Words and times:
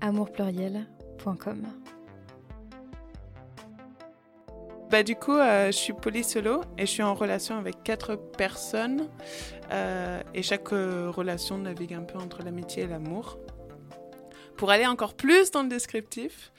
amourpluriel.com. 0.00 1.66
Bah 4.90 5.02
du 5.02 5.16
coup, 5.16 5.34
euh, 5.36 5.66
je 5.66 5.76
suis 5.76 5.92
polysolo 5.92 6.62
et 6.78 6.86
je 6.86 6.90
suis 6.90 7.02
en 7.02 7.14
relation 7.14 7.58
avec 7.58 7.82
quatre 7.84 8.16
personnes 8.16 9.10
euh, 9.70 10.22
et 10.32 10.42
chaque 10.42 10.72
euh, 10.72 11.10
relation 11.10 11.58
navigue 11.58 11.92
un 11.92 12.04
peu 12.04 12.18
entre 12.18 12.42
l'amitié 12.42 12.84
et 12.84 12.86
l'amour. 12.86 13.38
Pour 14.56 14.70
aller 14.70 14.86
encore 14.86 15.14
plus 15.14 15.50
dans 15.50 15.62
le 15.62 15.68
descriptif, 15.68 16.52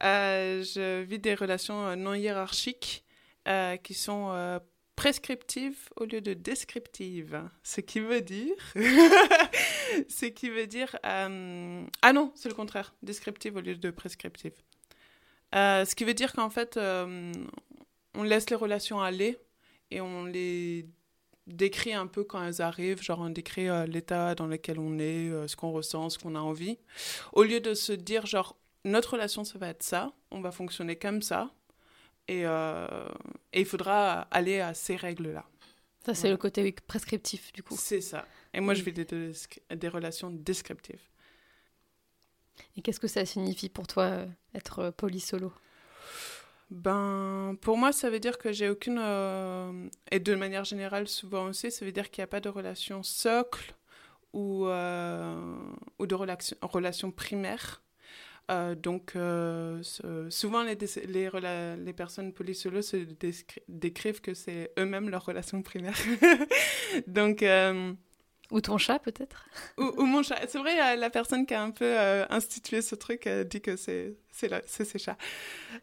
je 0.00 1.02
vis 1.02 1.18
des 1.18 1.34
relations 1.34 1.94
non 1.94 2.14
hiérarchiques 2.14 3.04
qui 3.82 3.94
sont 3.94 4.60
prescriptive 4.96 5.76
au 5.96 6.04
lieu 6.04 6.20
de 6.20 6.34
descriptive. 6.34 7.42
Ce 7.62 7.80
qui 7.80 8.00
veut 8.00 8.22
dire. 8.22 8.56
ce 10.08 10.26
qui 10.26 10.50
veut 10.50 10.66
dire. 10.66 10.96
Euh, 11.04 11.84
ah 12.02 12.12
non, 12.12 12.32
c'est 12.34 12.48
le 12.48 12.54
contraire. 12.54 12.94
Descriptive 13.02 13.56
au 13.56 13.60
lieu 13.60 13.76
de 13.76 13.90
prescriptive. 13.90 14.54
Euh, 15.54 15.84
ce 15.84 15.94
qui 15.94 16.04
veut 16.04 16.14
dire 16.14 16.32
qu'en 16.32 16.50
fait, 16.50 16.76
euh, 16.76 17.32
on 18.14 18.22
laisse 18.22 18.50
les 18.50 18.56
relations 18.56 19.00
aller 19.00 19.38
et 19.90 20.00
on 20.00 20.24
les 20.24 20.86
décrit 21.46 21.92
un 21.92 22.06
peu 22.06 22.24
quand 22.24 22.42
elles 22.42 22.62
arrivent, 22.62 23.02
genre 23.02 23.20
on 23.20 23.30
décrit 23.30 23.68
l'état 23.86 24.34
dans 24.34 24.46
lequel 24.46 24.78
on 24.78 24.98
est, 24.98 25.30
ce 25.46 25.54
qu'on 25.56 25.72
ressent, 25.72 26.08
ce 26.08 26.18
qu'on 26.18 26.34
a 26.34 26.40
envie, 26.40 26.78
au 27.34 27.42
lieu 27.42 27.60
de 27.60 27.74
se 27.74 27.92
dire 27.92 28.24
genre 28.24 28.56
notre 28.86 29.12
relation 29.12 29.44
ça 29.44 29.58
va 29.58 29.68
être 29.68 29.82
ça, 29.82 30.14
on 30.30 30.40
va 30.40 30.50
fonctionner 30.52 30.96
comme 30.96 31.20
ça, 31.20 31.52
et, 32.28 32.44
il 33.52 33.66
faudra 33.66 34.22
aller 34.30 34.60
à 34.60 34.72
ces 34.72 34.96
règles-là. 34.96 35.44
Ça, 36.04 36.14
c'est 36.14 36.30
le 36.30 36.36
côté 36.36 36.70
prescriptif, 36.86 37.52
du 37.52 37.62
coup. 37.62 37.76
C'est 37.78 38.02
ça. 38.02 38.26
Et 38.54 38.60
moi, 38.60 38.74
je 38.74 38.82
vis 38.82 38.92
des, 38.92 39.04
des, 39.04 39.88
relations 39.88 40.30
descriptives. 40.30 41.02
Et 42.76 42.82
qu'est-ce 42.82 43.00
que 43.00 43.08
ça 43.08 43.24
signifie 43.26 43.68
pour 43.68 43.86
toi, 43.86 44.04
euh, 44.04 44.26
être 44.54 44.78
euh, 44.80 44.90
polysolo 44.90 45.52
ben, 46.70 47.56
pour 47.60 47.76
moi, 47.76 47.92
ça 47.92 48.08
veut 48.08 48.18
dire 48.18 48.38
que 48.38 48.50
j'ai 48.50 48.68
aucune. 48.70 48.98
et 50.10 50.18
de 50.18 50.34
manière 50.34 50.64
générale, 50.64 51.06
souvent 51.06 51.48
aussi, 51.48 51.70
ça 51.70 51.84
veut 51.84 51.92
dire 51.92 52.10
qu'il 52.10 52.22
n'y 52.22 52.24
a 52.24 52.26
pas 52.26 52.40
de 52.40 52.48
relation 52.48 53.02
socle 53.02 53.74
ou, 54.32 54.64
ou 54.64 56.06
de 56.06 56.14
relation, 56.14 56.56
relation 56.62 57.12
primaire. 57.12 57.84
Euh, 58.50 58.74
donc, 58.74 59.16
euh, 59.16 59.82
souvent, 60.28 60.62
les, 60.62 60.76
les, 61.06 61.30
les, 61.78 61.92
personnes 61.94 62.32
polysolo 62.32 62.82
se 62.82 62.96
décrivent 63.68 64.20
que 64.20 64.34
c'est 64.34 64.70
eux-mêmes 64.78 65.08
leur 65.08 65.24
relation 65.24 65.62
primaire. 65.62 65.96
donc. 67.06 67.44
Euh, 68.52 68.56
ou 68.56 68.60
ton 68.60 68.78
chat, 68.78 68.98
peut-être? 68.98 69.46
Ou, 69.78 70.04
mon 70.04 70.22
chat. 70.22 70.38
C'est 70.48 70.58
vrai, 70.58 70.96
la 70.96 71.10
personne 71.10 71.46
qui 71.46 71.54
a 71.54 71.62
un 71.62 71.70
peu 71.70 71.96
institué 72.30 72.82
ce 72.82 72.94
truc 72.94 73.28
dit 73.28 73.60
que 73.60 73.76
c'est 73.76 74.16
ses 74.30 74.98
chats. 74.98 75.16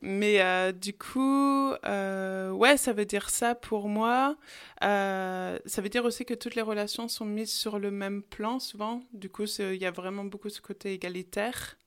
Mais 0.02 0.74
du 0.74 0.94
coup, 0.94 1.72
ouais, 1.72 2.78
ça 2.78 2.94
veut 2.94 3.06
dire 3.06 3.30
ça 3.30 3.56
pour 3.56 3.90
moi. 3.90 4.36
ça 4.81 5.59
veut 5.78 5.90
dire 5.90 6.06
aussi 6.06 6.25
que 6.25 6.34
toutes 6.34 6.56
les 6.56 6.62
relations 6.62 7.08
sont 7.08 7.25
mises 7.25 7.53
sur 7.53 7.80
le 7.80 7.91
même 7.91 8.22
plan, 8.24 8.59
souvent. 8.59 9.02
Du 9.13 9.30
coup, 9.30 9.46
il 9.59 9.81
y 9.81 9.86
a 9.86 9.91
vraiment 9.91 10.24
beaucoup 10.24 10.50
ce 10.50 10.62
côté 10.62 10.94
égalitaire. 10.94 11.78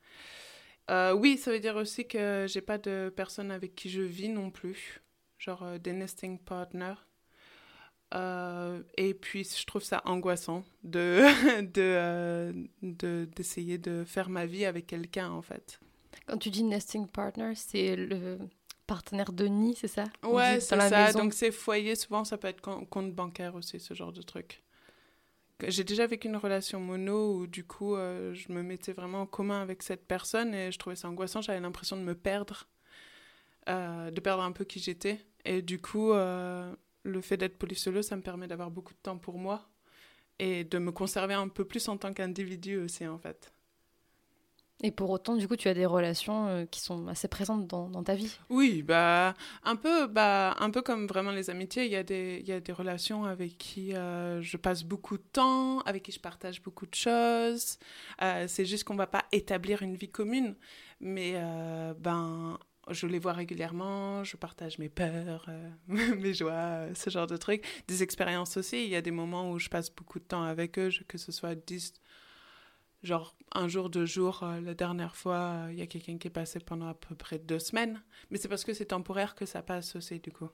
Euh, 0.91 1.15
oui, 1.15 1.38
ça 1.38 1.50
veut 1.50 1.60
dire 1.60 1.76
aussi 1.76 2.06
que 2.06 2.47
j'ai 2.49 2.60
pas 2.60 2.78
de 2.78 3.12
personne 3.15 3.50
avec 3.50 3.75
qui 3.75 3.88
je 3.88 4.03
vis 4.03 4.28
non 4.28 4.50
plus, 4.50 5.03
genre 5.38 5.62
euh, 5.62 5.78
des 5.78 5.93
nesting 5.93 6.38
partners. 6.38 6.94
Euh, 8.14 8.82
et 8.97 9.14
puis, 9.14 9.44
je 9.44 9.64
trouve 9.66 9.82
ça 9.82 10.02
angoissant 10.04 10.64
de 10.82 11.22
d'essayer 13.36 13.78
de, 13.78 14.00
de, 14.00 14.04
faire 14.04 14.28
ma 14.28 14.47
vie 14.47 14.64
avec 14.64 14.86
quelqu'un, 14.86 15.30
en 15.30 15.42
fait. 15.42 15.80
Quand 16.26 16.38
tu 16.38 16.50
dis 16.50 16.62
nesting 16.62 17.08
partner, 17.08 17.52
c'est 17.56 17.97
le 17.97 18.38
partenaire 18.86 19.32
de 19.32 19.47
nid, 19.47 19.75
c'est 19.75 19.88
ça? 19.88 20.04
Ouais, 20.22 20.60
c'est 20.60 20.78
ça. 20.78 21.12
Donc, 21.12 21.34
c'est 21.34 21.50
foyer, 21.50 21.97
souvent, 21.97 22.25
ça 22.25 22.38
peut 22.38 22.48
être 22.48 22.60
compte 22.60 23.12
bancaire 23.12 23.54
aussi, 23.54 23.80
ce 23.80 23.94
genre 23.94 24.12
de 24.12 24.22
truc. 24.22 24.64
J'ai 25.69 25.84
déjà 25.84 26.06
vécu 26.06 26.28
une 26.28 26.36
relation 26.36 26.81
mono 26.81 27.36
où 27.36 27.46
du 27.46 27.64
coup 27.64 27.94
euh, 27.94 28.34
je 28.34 28.52
me 28.52 28.62
mettais 28.62 28.92
vraiment 28.92 29.22
en 29.22 29.26
commun 29.26 29.62
avec 29.62 29.82
cette 29.82 30.06
personne 30.06 30.52
et 30.52 30.72
je 30.72 30.78
trouvais 30.78 30.96
ça 30.96 31.08
angoissant. 31.08 31.41
J'avais 31.42 31.60
l'impression 31.60 31.96
de 31.96 32.02
me 32.02 32.14
perdre, 32.14 32.66
euh, 33.69 34.10
de 34.10 34.20
perdre 34.20 34.42
un 34.42 34.52
peu 34.52 34.64
qui 34.64 34.81
j'étais. 34.81 35.25
Et 35.44 35.62
du 35.62 35.81
coup, 35.81 36.12
euh, 36.12 36.75
le 37.04 37.20
fait 37.20 37.37
d'être 37.37 37.59
polysolo, 37.59 38.03
ça 38.03 38.16
me 38.16 38.22
permet 38.22 38.48
d'avoir 38.48 38.70
beaucoup 38.70 38.92
de 38.92 38.98
temps 38.98 39.19
pour 39.19 39.38
moi 39.38 39.69
et 40.38 40.65
de 40.65 40.78
me 40.78 40.91
conserver 40.91 41.34
un 41.34 41.48
peu 41.48 41.65
plus 41.65 41.88
en 41.88 41.97
tant 41.97 42.12
qu'individu 42.12 42.78
aussi 42.78 43.06
en 43.06 43.19
fait. 43.19 43.53
Et 44.82 44.91
pour 44.91 45.09
autant, 45.10 45.37
du 45.37 45.47
coup, 45.47 45.54
tu 45.54 45.69
as 45.69 45.75
des 45.75 45.87
relations 45.87 46.48
euh, 46.48 46.64
qui 46.66 46.81
sont 46.81 47.06
assez 47.06 47.28
présentes 47.28 47.69
dans, 47.69 47.88
dans, 47.88 48.03
ta 48.03 48.16
vie. 48.16 48.37
Oui, 48.50 48.82
bah 48.82 49.34
un 49.62 49.76
peu, 49.76 50.09
bah 50.09 50.56
un 50.59 50.69
peu 50.70 50.82
comme 50.82 51.06
vraiment 51.06 51.31
les 51.31 51.48
amitiés. 51.48 51.84
Il 51.84 51.93
y 51.93 51.97
a 51.97 52.03
des, 52.03 52.41
il 52.41 52.48
y 52.48 52.53
a 52.53 52.60
des 52.60 52.72
relations 52.72 53.25
avec 53.25 53.56
qui 53.56 53.94
euh, 53.94 54.43
je 54.43 54.56
passe 54.56 54.82
beaucoup 54.82 55.16
de 55.16 55.22
temps, 55.32 55.78
avec 55.82 56.03
qui 56.03 56.12
je 56.12 56.20
partage 56.20 56.60
beaucoup 56.60 56.87
de 56.87 56.94
choses. 56.94 57.78
Euh, 58.20 58.47
c'est 58.48 58.64
juste 58.64 58.84
qu'on 58.84 58.97
va 58.97 59.06
pas 59.06 59.25
établir 59.31 59.82
une 59.82 59.94
vie 59.94 60.10
commune, 60.10 60.56
mais 61.00 61.34
ben 61.98 62.59
je 62.91 63.06
les 63.06 63.19
vois 63.19 63.33
régulièrement, 63.33 64.25
je 64.25 64.37
partage 64.37 64.78
mes 64.78 64.89
peurs, 64.89 65.49
mes 65.89 66.34
joies, 66.34 66.95
ce 66.95 67.11
genre 67.11 67.27
de 67.27 67.37
trucs. 67.37 67.65
Des 67.89 68.03
expériences 68.03 68.56
aussi. 68.56 68.84
Il 68.84 68.91
y 68.91 68.97
a 68.97 69.03
des 69.03 69.11
moments 69.11 69.50
où 69.50 69.59
je 69.59 69.69
passe 69.69 69.91
beaucoup 69.91 70.19
de 70.19 70.25
temps 70.25 70.43
avec 70.43 70.78
eux, 70.78 70.91
que 71.09 71.19
ce 71.19 71.33
soit 71.33 71.55
10 71.55 71.94
Genre, 73.05 73.37
un 73.53 73.69
jour, 73.69 73.91
deux 73.91 74.06
jours, 74.06 74.43
euh, 74.43 74.62
la 74.62 74.73
dernière 74.73 75.15
fois, 75.15 75.37
euh, 75.37 75.69
il 75.71 75.78
y 75.78 75.83
a 75.83 75.87
quelqu'un 75.87 76.17
qui 76.17 76.28
est 76.28 76.31
passé 76.31 76.59
pendant 76.59 76.89
à 76.89 76.94
peu 76.94 77.15
près 77.15 77.39
deux 77.39 77.59
semaines. 77.59 78.03
Mais 78.31 78.39
c'est 78.39 78.49
parce 78.49 78.65
que 78.65 78.73
c'est 78.73 78.87
temporaire 78.87 79.34
que 79.34 79.44
ça 79.44 79.61
passe 79.61 79.94
aussi, 79.94 80.21
du 80.21 80.33
coup. 80.33 80.49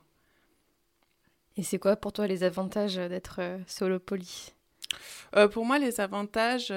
Et 1.57 1.63
c'est 1.63 1.79
quoi 1.79 1.95
pour 1.95 2.13
toi 2.13 2.27
les 2.27 2.43
avantages 2.43 2.97
d'être 2.97 3.37
euh, 3.39 3.59
solo 3.69 4.01
poly 4.01 4.53
Pour 5.53 5.65
moi, 5.65 5.79
les 5.79 6.01
avantages, 6.01 6.73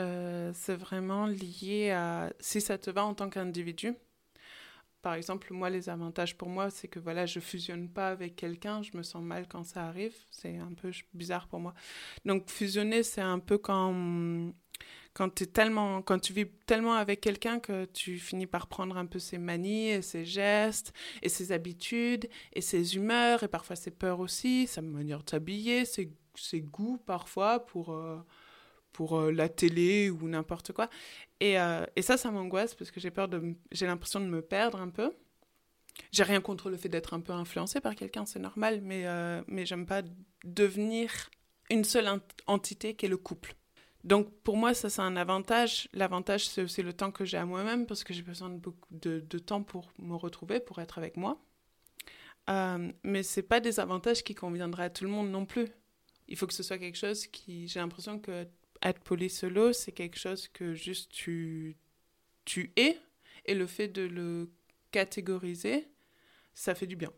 c'est 0.53 0.75
vraiment 0.75 1.25
lié 1.25 1.89
à 1.89 2.31
si 2.39 2.61
ça 2.61 2.77
te 2.77 2.91
va 2.91 3.03
en 3.03 3.15
tant 3.15 3.31
qu'individu. 3.31 3.95
Par 5.03 5.15
exemple, 5.15 5.53
moi, 5.53 5.69
les 5.69 5.89
avantages 5.89 6.37
pour 6.37 6.47
moi, 6.47 6.69
c'est 6.69 6.87
que 6.87 6.97
voilà, 6.97 7.25
je 7.25 7.41
fusionne 7.41 7.89
pas 7.89 8.07
avec 8.07 8.37
quelqu'un, 8.37 8.81
je 8.81 8.97
me 8.97 9.03
sens 9.03 9.21
mal 9.21 9.47
quand 9.49 9.63
ça 9.65 9.85
arrive. 9.85 10.15
C'est 10.31 10.57
un 10.57 10.73
peu 10.73 10.91
bizarre 11.13 11.47
pour 11.47 11.59
moi. 11.59 11.73
Donc, 12.23 12.49
fusionner, 12.49 13.03
c'est 13.03 13.21
un 13.21 13.39
peu 13.39 13.57
quand 13.57 14.53
quand, 15.13 15.41
es 15.41 15.45
tellement, 15.45 16.01
quand 16.01 16.19
tu 16.19 16.33
vis 16.33 16.47
tellement 16.65 16.93
avec 16.93 17.21
quelqu'un 17.21 17.59
que 17.59 17.85
tu 17.85 18.17
finis 18.17 18.47
par 18.47 18.67
prendre 18.67 18.97
un 18.97 19.05
peu 19.05 19.19
ses 19.19 19.37
manies 19.37 19.89
et 19.89 20.01
ses 20.01 20.25
gestes 20.25 20.93
et 21.21 21.29
ses 21.29 21.51
habitudes 21.51 22.27
et 22.53 22.61
ses 22.61 22.95
humeurs 22.95 23.43
et 23.43 23.47
parfois 23.47 23.75
ses 23.75 23.91
peurs 23.91 24.19
aussi, 24.19 24.67
sa 24.67 24.81
manière 24.81 25.23
de 25.23 25.29
s'habiller, 25.29 25.85
ses, 25.85 26.11
ses, 26.35 26.61
goûts 26.61 26.97
parfois 26.97 27.59
pour, 27.65 27.91
euh, 27.91 28.17
pour 28.93 29.19
euh, 29.19 29.31
la 29.31 29.49
télé 29.49 30.09
ou 30.09 30.27
n'importe 30.27 30.71
quoi. 30.71 30.89
Et, 31.39 31.59
euh, 31.59 31.85
et, 31.95 32.01
ça, 32.01 32.17
ça 32.17 32.31
m'angoisse 32.31 32.75
parce 32.75 32.91
que 32.91 32.99
j'ai 32.99 33.11
peur 33.11 33.27
de... 33.27 33.55
J'ai 33.71 33.85
l'impression 33.85 34.19
de 34.19 34.25
me 34.25 34.41
perdre 34.41 34.79
un 34.79 34.89
peu. 34.89 35.11
J'ai 36.11 36.23
rien 36.23 36.41
contre 36.41 36.69
le 36.69 36.77
fait 36.77 36.89
d'être 36.89 37.13
un 37.13 37.19
peu 37.19 37.33
influencé 37.33 37.81
par 37.81 37.95
quelqu'un, 37.95 38.25
c'est 38.25 38.39
normal, 38.39 38.81
mais, 38.81 39.05
mais 39.47 39.63
j'aime 39.67 39.85
pas 39.85 40.01
devenir 40.43 41.29
une 41.69 41.83
seule 41.83 42.09
entité 42.47 42.95
qui 42.95 43.05
est 43.05 43.09
le 43.09 43.17
couple. 43.17 43.55
Donc 44.03 44.29
pour 44.41 44.57
moi, 44.57 44.73
ça 44.73 44.89
c'est 44.89 45.01
un 45.01 45.15
avantage. 45.15 45.87
L'avantage, 45.93 46.47
c'est 46.47 46.61
aussi 46.61 46.81
le 46.83 46.93
temps 46.93 47.11
que 47.11 47.25
j'ai 47.25 47.37
à 47.37 47.45
moi-même 47.45 47.85
parce 47.85 48.03
que 48.03 48.13
j'ai 48.13 48.21
besoin 48.21 48.49
de 48.49 49.19
de, 49.19 49.39
temps 49.39 49.63
pour 49.63 49.91
me 49.97 50.15
retrouver, 50.15 50.59
pour 50.59 50.79
être 50.79 50.97
avec 50.97 51.15
moi. 51.15 51.41
Euh, 52.49 52.91
mais 53.03 53.23
ce 53.23 53.39
pas 53.39 53.61
des 53.61 53.79
avantages 53.79 54.23
qui 54.23 54.35
conviendraient 54.35 54.85
à 54.85 54.89
tout 54.89 55.05
le 55.05 55.09
monde 55.09 55.29
non 55.31 55.45
plus. 55.45 55.67
Il 56.27 56.37
faut 56.37 56.47
que 56.47 56.53
ce 56.53 56.63
soit 56.63 56.77
quelque 56.77 56.97
chose 56.97 57.27
qui... 57.27 57.67
J'ai 57.67 57.79
l'impression 57.79 58.19
que 58.19 58.47
être 58.83 58.99
poli 58.99 59.29
solo, 59.29 59.73
c'est 59.73 59.91
quelque 59.91 60.17
chose 60.17 60.47
que 60.47 60.73
juste 60.73 61.11
tu, 61.11 61.77
tu 62.45 62.71
es. 62.75 62.97
Et 63.45 63.53
le 63.55 63.67
fait 63.67 63.87
de 63.87 64.03
le 64.03 64.49
catégoriser, 64.91 65.87
ça 66.53 66.75
fait 66.75 66.87
du 66.87 66.95
bien. 66.95 67.11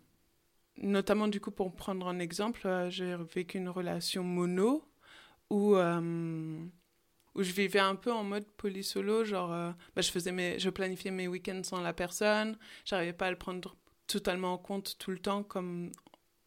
Notamment 0.77 1.27
du 1.27 1.39
coup, 1.39 1.51
pour 1.51 1.73
prendre 1.73 2.07
un 2.07 2.19
exemple, 2.19 2.61
euh, 2.65 2.89
j'ai 2.89 3.15
vécu 3.33 3.57
une 3.57 3.69
relation 3.69 4.23
mono 4.23 4.83
où, 5.49 5.75
euh, 5.75 6.65
où 7.35 7.43
je 7.43 7.51
vivais 7.51 7.79
un 7.79 7.95
peu 7.95 8.11
en 8.11 8.23
mode 8.23 8.45
polysolo, 8.57 9.23
genre 9.23 9.53
euh, 9.53 9.71
bah, 9.95 10.01
je 10.01 10.11
faisais 10.11 10.31
mes, 10.31 10.59
je 10.59 10.69
planifiais 10.69 11.11
mes 11.11 11.27
week-ends 11.27 11.61
sans 11.63 11.81
la 11.81 11.93
personne, 11.93 12.57
j'arrivais 12.83 13.13
pas 13.13 13.27
à 13.27 13.31
le 13.31 13.37
prendre 13.37 13.75
totalement 14.07 14.53
en 14.53 14.57
compte 14.57 14.97
tout 14.97 15.11
le 15.11 15.19
temps 15.19 15.43
comme 15.43 15.91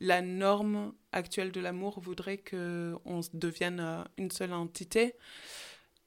la 0.00 0.22
norme 0.22 0.94
actuelle 1.12 1.52
de 1.52 1.60
l'amour 1.60 2.00
voudrait 2.00 2.38
que 2.38 2.94
on 3.04 3.20
devienne 3.32 3.80
euh, 3.80 4.04
une 4.16 4.30
seule 4.30 4.52
entité 4.52 5.14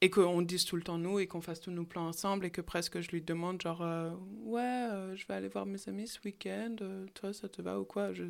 et 0.02 0.10
qu'on 0.10 0.42
dise 0.42 0.66
tout 0.66 0.76
le 0.76 0.84
temps 0.84 0.98
nous 0.98 1.20
et 1.20 1.28
qu'on 1.28 1.42
fasse 1.42 1.60
tous 1.62 1.72
nos 1.72 1.86
plans 1.86 2.08
ensemble 2.08 2.46
et 2.46 2.52
que 2.52 2.62
presque 2.62 3.02
je 3.02 3.12
lui 3.12 3.22
demande 3.22 3.62
genre 3.62 3.82
euh, 3.82 4.12
ouais 4.44 5.16
je 5.16 5.28
vais 5.28 5.34
aller 5.34 5.50
voir 5.50 5.66
mes 5.66 5.88
amis 5.88 6.08
ce 6.08 6.20
week-end 6.26 6.76
toi 7.14 7.34
ça 7.34 7.50
te 7.50 7.62
va 7.62 7.80
ou 7.80 7.86
quoi? 7.86 8.14
Je 8.14 8.26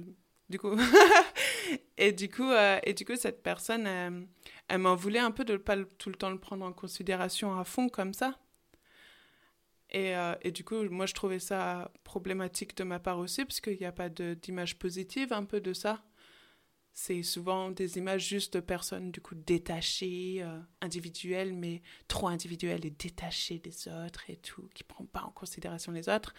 du 0.52 0.60
coup. 0.60 0.78
et, 1.98 2.12
du 2.12 2.30
coup 2.30 2.52
euh, 2.52 2.80
et 2.84 2.94
du 2.94 3.06
coup, 3.06 3.16
cette 3.16 3.42
personne, 3.42 3.88
elle, 4.68 4.78
m'en 4.78 4.96
voulait 4.96 5.20
un 5.20 5.32
peu 5.32 5.46
de 5.46 5.58
pas 5.58 5.78
tout 5.98 6.10
le 6.10 6.16
temps 6.16 6.30
le 6.30 6.38
prendre 6.38 6.64
en 6.64 6.74
considération 6.74 7.58
à 7.58 7.64
fond 7.64 7.90
comme 7.90 8.14
ça. 8.14 8.38
Et, 9.92 10.16
euh, 10.16 10.36
et, 10.42 10.52
du 10.52 10.64
coup, 10.64 10.84
moi, 10.90 11.06
je 11.06 11.14
trouvais 11.14 11.40
ça 11.40 11.92
problématique 12.04 12.76
de 12.78 12.84
ma 12.84 13.00
part 13.00 13.20
aussi, 13.20 13.44
parce 13.44 13.60
qu'il 13.60 13.78
n'y 13.78 13.86
a 13.86 13.92
pas 13.92 14.10
d'image 14.10 14.78
positive 14.80 15.34
un 15.34 15.44
peu 15.44 15.60
de 15.60 15.74
ça. 15.74 16.04
C'est 16.94 17.24
souvent 17.24 17.72
des 17.72 17.98
images 17.98 18.28
juste 18.28 18.56
de 18.56 18.60
personnes, 18.62 19.12
du 19.12 19.22
coup, 19.22 19.36
détachées, 19.36 20.38
euh, 20.42 20.60
individuelles, 20.82 21.54
mais 21.54 21.82
trop 22.08 22.28
individuelles 22.28 22.86
et 22.86 22.92
détachées 22.92 23.60
des 23.60 23.88
autres 23.88 24.30
et 24.30 24.38
tout, 24.38 24.70
qui 24.74 24.84
ne 24.84 24.88
prennent 24.88 25.08
pas 25.08 25.24
en 25.24 25.32
considération 25.32 25.92
les 25.92 26.08
autres. 26.10 26.34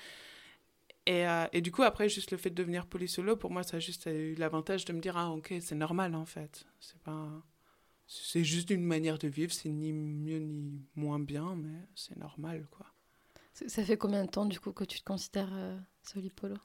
Et, 1.07 1.27
euh, 1.27 1.47
et, 1.53 1.61
du 1.61 1.73
coup, 1.73 1.83
après, 1.83 2.09
juste 2.09 2.31
le 2.31 2.39
fait 2.39 2.51
de 2.51 2.55
devenir 2.55 2.87
polysolo, 2.87 3.37
pour 3.37 3.51
moi, 3.51 3.63
ça 3.63 3.79
a 3.79 3.81
juste 3.81 4.07
eu 4.07 4.35
l'avantage 4.35 4.85
de 4.85 4.93
me 4.93 5.01
dire, 5.01 5.17
ah, 5.17 5.31
ok, 5.31 5.55
c'est 5.61 5.75
normal, 5.75 6.15
en 6.15 6.27
fait. 6.27 6.67
C'est 6.81 7.01
pas... 7.01 7.43
C'est 8.07 8.45
juste 8.45 8.71
une 8.71 8.85
manière 8.85 9.19
de 9.19 9.29
vivre, 9.29 9.53
c'est 9.53 9.71
ni 9.71 9.93
mieux 9.93 10.39
ni 10.39 10.83
moins 10.97 11.19
bien, 11.19 11.57
mais 11.57 11.89
c'est 11.95 12.17
normal, 12.17 12.67
quoi. 12.71 12.92
Ça 13.55 13.85
fait 13.85 13.97
combien 13.97 14.25
de 14.25 14.31
temps, 14.31 14.47
du 14.47 14.59
coup, 14.59 14.73
que 14.73 14.85
tu 14.85 14.99
te 14.99 15.05
considères 15.05 15.53
euh, 15.53 15.79
solipolo 16.03 16.57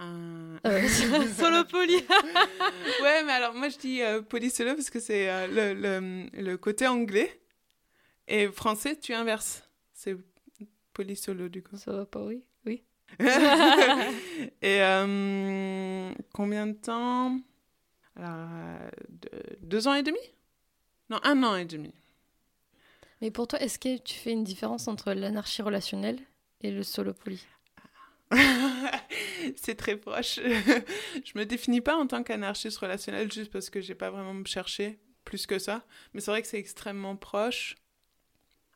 euh... 0.00 0.58
Solo 1.36 1.64
poly 1.64 1.96
Ouais, 3.02 3.22
mais 3.24 3.32
alors, 3.32 3.54
moi, 3.54 3.68
je 3.68 3.78
dis 3.78 4.02
euh, 4.02 4.22
polysolo 4.22 4.74
parce 4.74 4.90
que 4.90 5.00
c'est 5.00 5.30
euh, 5.30 5.46
le, 5.46 5.74
le, 5.74 6.42
le, 6.42 6.56
côté 6.56 6.86
anglais. 6.86 7.40
Et 8.26 8.48
français, 8.48 8.96
tu 8.96 9.12
inverses. 9.12 9.68
C'est 9.92 10.16
polysolo, 10.92 11.48
du 11.48 11.62
coup. 11.62 11.76
Solo 11.76 12.06
poly, 12.06 12.44
oui. 12.66 12.82
et 13.20 14.82
euh, 14.82 16.12
combien 16.32 16.66
de 16.66 16.72
temps? 16.72 17.38
Alors, 18.16 18.48
deux 19.60 19.86
ans 19.88 19.94
et 19.94 20.02
demi? 20.02 20.18
Non, 21.10 21.20
un 21.22 21.42
an 21.42 21.56
et 21.56 21.64
demi. 21.64 21.92
Mais 23.24 23.30
pour 23.30 23.48
toi, 23.48 23.58
est-ce 23.62 23.78
que 23.78 23.96
tu 23.96 24.12
fais 24.12 24.32
une 24.32 24.44
différence 24.44 24.86
entre 24.86 25.14
l'anarchie 25.14 25.62
relationnelle 25.62 26.18
et 26.60 26.70
le 26.70 26.82
solo 26.82 27.14
poly 27.14 27.42
c'est 29.56 29.76
très 29.76 29.96
proche. 29.96 30.36
je 31.24 31.38
me 31.38 31.44
définis 31.46 31.80
pas 31.80 31.96
en 31.96 32.06
tant 32.06 32.22
qu'anarchiste 32.22 32.76
relationnel 32.76 33.32
juste 33.32 33.50
parce 33.50 33.70
que 33.70 33.80
j'ai 33.80 33.94
pas 33.94 34.10
vraiment 34.10 34.44
cherché 34.44 34.98
plus 35.24 35.46
que 35.46 35.58
ça. 35.58 35.86
Mais 36.12 36.20
c'est 36.20 36.32
vrai 36.32 36.42
que 36.42 36.48
c'est 36.48 36.58
extrêmement 36.58 37.16
proche. 37.16 37.76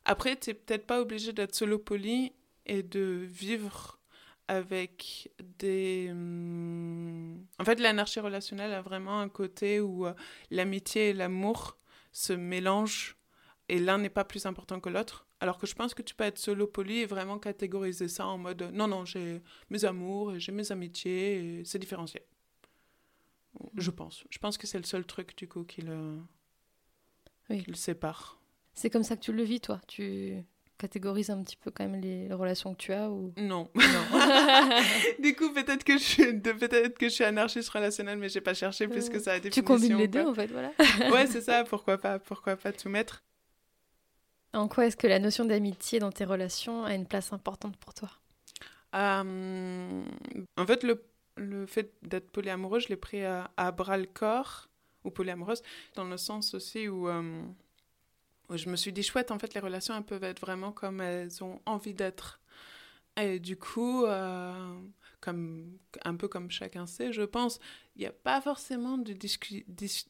Après, 0.03 0.35
tu 0.35 0.55
peut-être 0.55 0.87
pas 0.87 0.99
obligé 0.99 1.31
d'être 1.31 1.53
solo 1.53 1.77
poly 1.77 2.33
et 2.65 2.81
de 2.81 3.27
vivre 3.29 3.99
avec 4.47 5.29
des... 5.59 6.07
Hum, 6.09 7.45
en 7.59 7.65
fait, 7.65 7.79
l'anarchie 7.79 8.19
relationnelle 8.19 8.73
a 8.73 8.81
vraiment 8.81 9.19
un 9.19 9.29
côté 9.29 9.79
où 9.79 10.07
euh, 10.07 10.13
l'amitié 10.49 11.09
et 11.09 11.13
l'amour 11.13 11.77
se 12.11 12.33
mélangent 12.33 13.18
et 13.69 13.79
l'un 13.79 13.99
n'est 13.99 14.09
pas 14.09 14.25
plus 14.25 14.45
important 14.45 14.79
que 14.79 14.89
l'autre. 14.89 15.27
Alors 15.39 15.57
que 15.57 15.67
je 15.67 15.75
pense 15.75 15.93
que 15.93 16.01
tu 16.01 16.15
peux 16.15 16.25
être 16.25 16.39
solo 16.39 16.67
poli 16.67 16.99
et 16.99 17.05
vraiment 17.05 17.37
catégoriser 17.39 18.07
ça 18.07 18.25
en 18.27 18.37
mode 18.37 18.69
non, 18.73 18.87
non, 18.87 19.05
j'ai 19.05 19.41
mes 19.69 19.85
amours 19.85 20.33
et 20.33 20.39
j'ai 20.39 20.51
mes 20.51 20.71
amitiés 20.71 21.59
et 21.59 21.65
c'est 21.65 21.79
différencié. 21.79 22.23
Je 23.75 23.91
pense. 23.91 24.23
Je 24.29 24.37
pense 24.39 24.57
que 24.57 24.67
c'est 24.67 24.77
le 24.77 24.83
seul 24.83 25.05
truc 25.05 25.37
du 25.37 25.47
coup 25.47 25.63
qui 25.63 25.81
le, 25.81 26.17
oui. 27.49 27.63
qui 27.63 27.69
le 27.69 27.75
sépare. 27.75 28.39
C'est 28.73 28.89
comme 28.89 29.03
ça 29.03 29.15
que 29.15 29.21
tu 29.21 29.33
le 29.33 29.43
vis, 29.43 29.61
toi 29.61 29.79
Tu 29.87 30.43
catégorise 30.77 31.29
un 31.29 31.43
petit 31.43 31.57
peu 31.57 31.71
quand 31.71 31.85
même 31.85 31.99
les 31.99 32.33
relations 32.33 32.73
que 32.73 32.79
tu 32.79 32.93
as 32.93 33.09
ou 33.09 33.33
non, 33.35 33.69
non. 33.75 34.19
du 35.19 35.35
coup 35.35 35.51
peut-être 35.51 35.83
que 35.83 35.97
je 35.97 36.03
suis 36.03 36.39
peut-être 36.39 36.97
que 36.97 37.09
je 37.09 37.13
suis 37.13 37.25
anarchiste 37.25 37.67
relationnelle 37.67 38.17
mais 38.17 38.29
j'ai 38.29 38.39
pas 38.39 38.53
cherché 38.53 38.87
plus 38.87 39.09
que 39.09 39.19
ça 39.19 39.33
a 39.33 39.39
tu 39.41 39.61
combines 39.61 39.97
les 39.97 40.07
deux 40.07 40.25
en 40.25 40.33
fait 40.33 40.47
voilà 40.47 40.71
ouais 41.11 41.27
c'est 41.27 41.41
ça 41.41 41.65
pourquoi 41.65 41.97
pas 41.97 42.17
pourquoi 42.17 42.55
pas 42.55 42.71
tout 42.71 42.87
mettre 42.87 43.25
en 44.53 44.67
quoi 44.67 44.87
est-ce 44.87 44.97
que 44.97 45.07
la 45.07 45.19
notion 45.19 45.45
d'amitié 45.45 45.99
dans 45.99 46.11
tes 46.11 46.25
relations 46.25 46.83
a 46.83 46.93
une 46.93 47.05
place 47.05 47.33
importante 47.33 47.77
pour 47.77 47.93
toi? 47.93 48.09
Euh, 48.95 50.03
en 50.57 50.65
fait 50.65 50.83
le, 50.83 51.03
le 51.35 51.67
fait 51.67 51.93
d'être 52.01 52.31
polyamoureux 52.31 52.79
je 52.79 52.87
l'ai 52.87 52.95
pris 52.95 53.23
à, 53.23 53.71
bras 53.71 53.97
le 53.97 54.07
corps 54.07 54.67
ou 55.03 55.11
polyamoureuse 55.11 55.61
dans 55.95 56.05
le 56.05 56.17
sens 56.17 56.55
aussi 56.55 56.87
où 56.87 57.07
euh, 57.07 57.43
je 58.57 58.69
me 58.69 58.75
suis 58.75 58.91
dit, 58.91 59.03
chouette, 59.03 59.31
en 59.31 59.39
fait, 59.39 59.53
les 59.53 59.59
relations, 59.59 59.95
elles 59.95 60.03
peuvent 60.03 60.23
être 60.23 60.39
vraiment 60.39 60.71
comme 60.71 61.01
elles 61.01 61.43
ont 61.43 61.61
envie 61.65 61.93
d'être. 61.93 62.39
Et 63.17 63.39
du 63.39 63.57
coup, 63.57 64.05
euh, 64.05 64.79
comme, 65.21 65.77
un 66.05 66.15
peu 66.15 66.27
comme 66.27 66.49
chacun 66.49 66.85
sait, 66.85 67.11
je 67.11 67.21
pense, 67.23 67.59
il 67.95 67.99
n'y 68.01 68.07
a 68.07 68.11
pas 68.11 68.41
forcément 68.41 68.97
de 68.97 69.13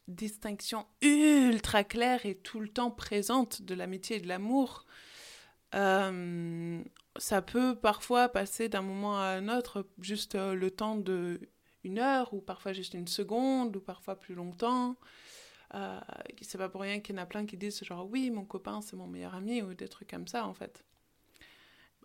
distinction 0.08 0.86
ultra 1.02 1.84
claire 1.84 2.26
et 2.26 2.36
tout 2.36 2.60
le 2.60 2.70
temps 2.70 2.92
présente 2.92 3.62
de 3.62 3.74
l'amitié 3.74 4.18
et 4.18 4.20
de 4.20 4.28
l'amour. 4.28 4.86
Euh, 5.76 6.82
ça 7.18 7.42
peut 7.42 7.76
parfois 7.76 8.30
passer 8.30 8.70
d'un 8.70 8.82
moment 8.82 9.20
à 9.20 9.26
un 9.26 9.50
autre, 9.50 9.88
juste 10.00 10.36
euh, 10.36 10.54
le 10.54 10.72
temps 10.72 10.96
de 10.96 11.40
une 11.84 12.00
heure, 12.00 12.34
ou 12.34 12.42
parfois 12.42 12.74
juste 12.74 12.94
une 12.94 13.08
seconde, 13.08 13.76
ou 13.76 13.80
parfois 13.80 14.20
plus 14.20 14.36
longtemps. 14.36 14.96
Euh, 15.76 16.00
c'est 16.42 16.58
pas 16.58 16.70
pour 16.70 16.82
rien 16.82 17.00
qu'il 17.00 17.16
y 17.16 17.20
en 17.20 17.22
a 17.22 17.26
plein 17.26 17.46
qui 17.46 17.58
disent 17.58 17.84
genre 17.84 18.10
oui, 18.10 18.32
mon 18.32 18.44
copain 18.44 18.82
c'est 18.82 18.96
mon 18.96 19.06
meilleur 19.06 19.36
ami 19.36 19.62
ou 19.62 19.76
des 19.76 19.88
trucs 19.88 20.10
comme 20.10 20.28
ça 20.28 20.48
en 20.48 20.54
fait. 20.54 20.84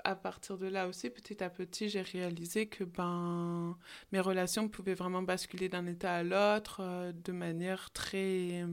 À 0.02 0.16
partir 0.16 0.58
de 0.58 0.66
là 0.66 0.88
aussi, 0.88 1.08
petit 1.08 1.42
à 1.42 1.48
petit, 1.50 1.88
j'ai 1.88 2.02
réalisé 2.02 2.66
que 2.66 2.82
ben 2.84 3.78
mes 4.12 4.20
relations 4.20 4.68
pouvaient 4.68 4.94
vraiment 4.94 5.22
basculer 5.22 5.68
d'un 5.68 5.86
état 5.86 6.16
à 6.16 6.22
l'autre 6.22 6.80
euh, 6.80 7.12
de 7.12 7.32
manière 7.32 7.90
très 7.92 8.66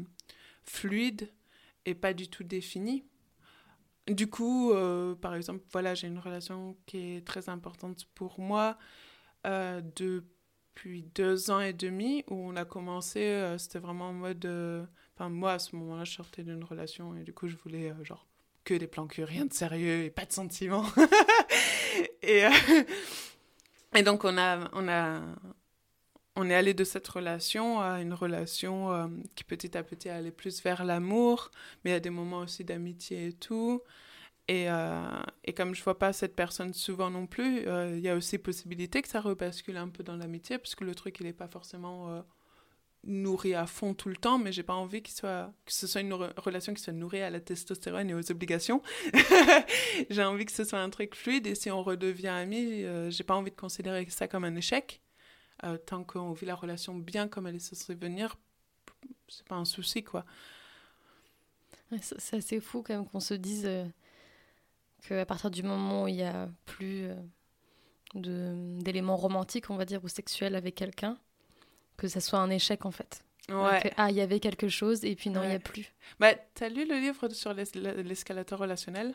fluide 0.63 1.31
et 1.85 1.93
pas 1.95 2.13
du 2.13 2.27
tout 2.27 2.43
définie. 2.43 3.05
Du 4.07 4.27
coup, 4.29 4.71
euh, 4.71 5.15
par 5.15 5.35
exemple, 5.35 5.63
voilà, 5.71 5.93
j'ai 5.93 6.07
une 6.07 6.19
relation 6.19 6.75
qui 6.85 6.97
est 7.17 7.27
très 7.27 7.49
importante 7.49 8.05
pour 8.15 8.39
moi 8.39 8.77
euh, 9.47 9.81
de 9.95 10.23
depuis 10.75 11.03
deux 11.15 11.51
ans 11.51 11.59
et 11.59 11.73
demi 11.73 12.23
où 12.29 12.35
on 12.35 12.55
a 12.55 12.63
commencé, 12.63 13.55
c'était 13.57 13.79
vraiment 13.79 14.09
en 14.09 14.13
mode. 14.13 14.45
Enfin, 15.15 15.27
moi 15.29 15.53
à 15.53 15.59
ce 15.59 15.75
moment-là, 15.75 16.05
je 16.05 16.13
sortais 16.13 16.43
d'une 16.43 16.63
relation 16.63 17.13
et 17.15 17.23
du 17.23 17.33
coup, 17.33 17.49
je 17.49 17.57
voulais 17.57 17.93
genre 18.03 18.25
que 18.63 18.73
des 18.73 18.87
plans 18.87 19.07
cul, 19.07 19.23
rien 19.23 19.45
de 19.45 19.53
sérieux 19.53 20.03
et 20.03 20.09
pas 20.09 20.25
de 20.25 20.31
sentiments. 20.31 20.85
et, 22.21 22.45
et 23.95 24.03
donc, 24.03 24.23
on 24.23 24.37
a. 24.37 24.69
On 24.73 24.87
a 24.87 25.21
on 26.37 26.49
est 26.49 26.55
allé 26.55 26.73
de 26.73 26.85
cette 26.85 27.07
relation 27.09 27.81
à 27.81 27.99
une 28.01 28.13
relation 28.13 29.11
qui 29.35 29.43
petit 29.43 29.77
à 29.77 29.83
petit 29.83 30.07
allait 30.07 30.31
plus 30.31 30.63
vers 30.63 30.85
l'amour, 30.85 31.51
mais 31.83 31.89
il 31.89 31.93
y 31.93 31.97
a 31.97 31.99
des 31.99 32.09
moments 32.09 32.39
aussi 32.39 32.63
d'amitié 32.63 33.27
et 33.27 33.33
tout. 33.33 33.83
Et, 34.47 34.69
euh, 34.69 35.21
et, 35.45 35.53
comme 35.53 35.73
je 35.75 35.83
vois 35.83 35.97
pas 35.97 36.13
cette 36.13 36.35
personne 36.35 36.73
souvent 36.73 37.09
non 37.09 37.27
plus, 37.27 37.67
euh, 37.67 37.95
il 37.95 38.01
y 38.01 38.09
a 38.09 38.15
aussi 38.15 38.37
possibilité 38.37 39.01
que 39.01 39.07
ça 39.07 39.21
rebascule 39.21 39.77
un 39.77 39.87
peu 39.87 40.03
dans 40.03 40.17
l'amitié, 40.17 40.57
parce 40.57 40.75
que 40.75 40.83
le 40.83 40.95
truc, 40.95 41.19
il 41.19 41.25
n'est 41.25 41.33
pas 41.33 41.47
forcément 41.47 42.09
euh, 42.09 42.21
nourri 43.03 43.55
à 43.55 43.65
fond 43.65 43.93
tout 43.93 44.09
le 44.09 44.15
temps, 44.15 44.37
mais 44.37 44.51
j'ai 44.51 44.63
pas 44.63 44.73
envie 44.73 45.01
qu'il 45.01 45.15
soit, 45.15 45.51
que 45.65 45.73
ce 45.73 45.87
soit 45.87 46.01
une 46.01 46.13
relation 46.13 46.73
qui 46.73 46.81
soit 46.81 46.93
nourrie 46.93 47.21
à 47.21 47.29
la 47.29 47.39
testostérone 47.39 48.09
et 48.09 48.13
aux 48.13 48.31
obligations. 48.31 48.81
j'ai 50.09 50.23
envie 50.23 50.45
que 50.45 50.51
ce 50.51 50.63
soit 50.63 50.79
un 50.79 50.89
truc 50.89 51.15
fluide, 51.15 51.47
et 51.47 51.55
si 51.55 51.71
on 51.71 51.83
redevient 51.83 52.27
amis, 52.27 52.85
j'ai 53.09 53.23
pas 53.23 53.35
envie 53.35 53.51
de 53.51 53.55
considérer 53.55 54.07
ça 54.09 54.27
comme 54.27 54.43
un 54.43 54.55
échec. 54.55 55.01
tant 55.85 56.03
qu'on 56.03 56.33
vit 56.33 56.45
la 56.45 56.55
relation 56.55 56.93
bien 56.93 57.27
comme 57.27 57.47
elle 57.47 57.55
est 57.55 57.59
censée 57.59 57.95
venir, 57.95 58.35
c'est 59.27 59.47
pas 59.47 59.55
un 59.55 59.65
souci, 59.65 60.03
quoi. 60.03 60.25
c'est 62.01 62.37
assez 62.37 62.59
fou 62.59 62.83
quand 62.83 62.93
même 62.93 63.07
qu'on 63.07 63.19
se 63.19 63.33
dise 63.33 63.67
qu'à 65.07 65.25
partir 65.25 65.51
du 65.51 65.63
moment 65.63 66.03
où 66.03 66.07
il 66.07 66.15
n'y 66.15 66.23
a 66.23 66.49
plus 66.65 67.09
euh, 68.15 68.77
d'éléments 68.79 69.15
romantiques, 69.15 69.69
on 69.69 69.75
va 69.75 69.85
dire, 69.85 70.03
ou 70.03 70.07
sexuels 70.07 70.55
avec 70.55 70.75
quelqu'un, 70.75 71.17
que 72.01 72.07
ça 72.07 72.19
soit 72.19 72.39
un 72.39 72.49
échec 72.49 72.85
en 72.85 72.91
fait. 72.91 73.23
Ouais. 73.47 73.93
ah, 73.97 74.09
il 74.09 74.15
y 74.15 74.21
avait 74.21 74.39
quelque 74.39 74.69
chose 74.69 75.05
et 75.05 75.15
puis 75.15 75.29
non, 75.29 75.43
il 75.43 75.49
n'y 75.49 75.55
a 75.55 75.59
plus. 75.59 75.93
Bah, 76.19 76.33
t'as 76.55 76.69
lu 76.69 76.87
le 76.87 76.95
livre 76.95 77.29
sur 77.29 77.53
l'escalator 77.53 78.59
relationnel? 78.59 79.13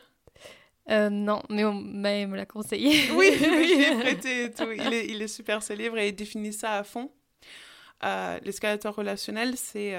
Euh, 0.89 1.09
non, 1.09 1.43
mais 1.49 1.65
on 1.65 1.73
me 1.73 2.35
l'a 2.35 2.45
conseillé. 2.45 3.11
Oui, 3.13 3.27
je 3.33 3.99
prêté 3.99 4.45
et 4.45 4.51
tout. 4.51 4.71
Il 4.71 4.93
est, 4.93 5.07
il 5.07 5.21
est, 5.21 5.27
super 5.27 5.61
ce 5.61 5.73
livre 5.73 5.97
et 5.97 6.09
il 6.09 6.15
définit 6.15 6.53
ça 6.53 6.77
à 6.77 6.83
fond. 6.83 7.11
Euh, 8.05 8.39
l'escalator 8.43 8.95
relationnel, 8.95 9.57
c'est 9.57 9.97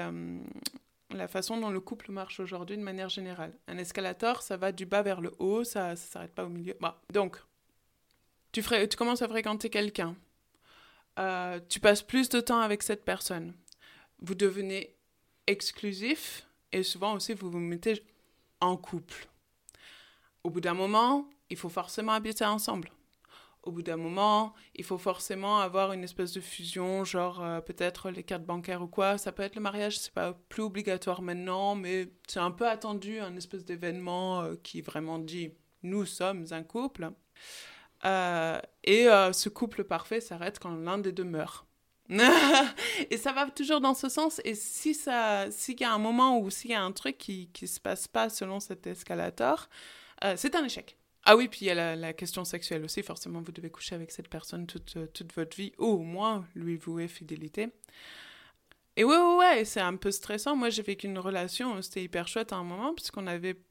la 1.11 1.27
façon 1.27 1.57
dont 1.57 1.69
le 1.69 1.79
couple 1.79 2.11
marche 2.11 2.39
aujourd'hui 2.39 2.77
de 2.77 2.81
manière 2.81 3.09
générale. 3.09 3.53
Un 3.67 3.77
escalator, 3.77 4.41
ça 4.41 4.57
va 4.57 4.71
du 4.71 4.87
bas 4.87 5.03
vers 5.03 5.21
le 5.21 5.35
haut, 5.37 5.63
ça 5.63 5.91
ne 5.91 5.95
s'arrête 5.95 6.33
pas 6.33 6.45
au 6.45 6.49
milieu. 6.49 6.75
Bah, 6.79 6.99
donc, 7.13 7.37
tu, 8.51 8.63
tu 8.63 8.97
commences 8.97 9.21
à 9.21 9.27
fréquenter 9.27 9.69
quelqu'un. 9.69 10.15
Euh, 11.19 11.59
tu 11.69 11.79
passes 11.79 12.01
plus 12.01 12.29
de 12.29 12.39
temps 12.39 12.61
avec 12.61 12.83
cette 12.83 13.05
personne. 13.05 13.53
Vous 14.19 14.35
devenez 14.35 14.95
exclusif 15.47 16.47
et 16.71 16.83
souvent 16.83 17.13
aussi 17.13 17.33
vous 17.33 17.51
vous 17.51 17.59
mettez 17.59 18.03
en 18.61 18.77
couple. 18.77 19.27
Au 20.43 20.49
bout 20.49 20.61
d'un 20.61 20.73
moment, 20.73 21.29
il 21.49 21.57
faut 21.57 21.69
forcément 21.69 22.13
habiter 22.13 22.45
ensemble 22.45 22.91
au 23.63 23.71
bout 23.71 23.81
d'un 23.81 23.97
moment, 23.97 24.53
il 24.75 24.83
faut 24.83 24.97
forcément 24.97 25.59
avoir 25.59 25.91
une 25.91 26.03
espèce 26.03 26.33
de 26.33 26.41
fusion, 26.41 27.03
genre 27.03 27.43
euh, 27.43 27.61
peut-être 27.61 28.09
les 28.09 28.23
cartes 28.23 28.45
bancaires 28.45 28.81
ou 28.81 28.87
quoi. 28.87 29.17
Ça 29.17 29.31
peut 29.31 29.43
être 29.43 29.55
le 29.55 29.61
mariage, 29.61 29.99
c'est 29.99 30.13
pas 30.13 30.33
plus 30.49 30.63
obligatoire 30.63 31.21
maintenant, 31.21 31.75
mais 31.75 32.09
c'est 32.27 32.39
un 32.39 32.51
peu 32.51 32.67
attendu, 32.67 33.19
un 33.19 33.35
espèce 33.35 33.65
d'événement 33.65 34.41
euh, 34.41 34.55
qui 34.63 34.81
vraiment 34.81 35.19
dit 35.19 35.51
nous 35.83 36.05
sommes 36.05 36.45
un 36.51 36.63
couple. 36.63 37.11
Euh, 38.05 38.59
et 38.83 39.05
ce 39.33 39.49
couple 39.49 39.83
parfait 39.83 40.21
s'arrête 40.21 40.59
quand 40.59 40.75
l'un 40.75 40.97
des 40.97 41.11
deux 41.11 41.23
meurt. 41.23 41.65
et 43.11 43.17
ça 43.17 43.33
va 43.33 43.45
toujours 43.51 43.81
dans 43.81 43.93
ce 43.93 44.09
sens. 44.09 44.41
Et 44.43 44.55
si 44.55 44.95
ça, 44.95 45.51
s'il 45.51 45.79
y 45.79 45.83
a 45.83 45.93
un 45.93 45.99
moment 45.99 46.39
où 46.39 46.49
s'il 46.49 46.71
y 46.71 46.73
a 46.73 46.81
un 46.81 46.91
truc 46.91 47.17
qui 47.17 47.49
qui 47.53 47.67
se 47.67 47.79
passe 47.79 48.07
pas 48.07 48.29
selon 48.29 48.59
cet 48.59 48.87
escalator, 48.87 49.69
c'est 50.35 50.55
un 50.55 50.65
échec. 50.65 50.99
Ah 51.25 51.35
oui, 51.35 51.47
puis 51.47 51.59
il 51.61 51.65
y 51.67 51.69
a 51.71 51.95
la, 51.95 52.13
question 52.13 52.45
sexuelle 52.45 52.83
aussi. 52.83 53.03
Forcément, 53.03 53.41
vous 53.41 53.51
devez 53.51 53.69
coucher 53.69 53.95
avec 53.95 54.11
cette 54.11 54.29
personne 54.29 54.65
toute, 54.67 54.95
euh, 54.97 55.07
toute 55.07 55.33
votre 55.33 55.55
vie, 55.55 55.73
ou 55.77 55.85
au 55.85 55.99
moins 55.99 56.45
lui 56.55 56.77
vouer 56.77 57.07
fidélité. 57.07 57.69
Et 58.95 59.03
ouais, 59.03 59.17
ouais, 59.17 59.37
ouais, 59.37 59.65
c'est 59.65 59.79
un 59.79 59.95
peu 59.95 60.11
stressant. 60.11 60.55
Moi, 60.55 60.69
j'ai 60.69 60.81
vécu 60.81 61.07
une 61.07 61.19
relation, 61.19 61.81
c'était 61.81 62.03
hyper 62.03 62.27
chouette 62.27 62.53
à 62.53 62.57
un 62.57 62.63
moment, 62.63 62.93
parce 62.93 63.11
qu'on 63.11 63.27
avait. 63.27 63.61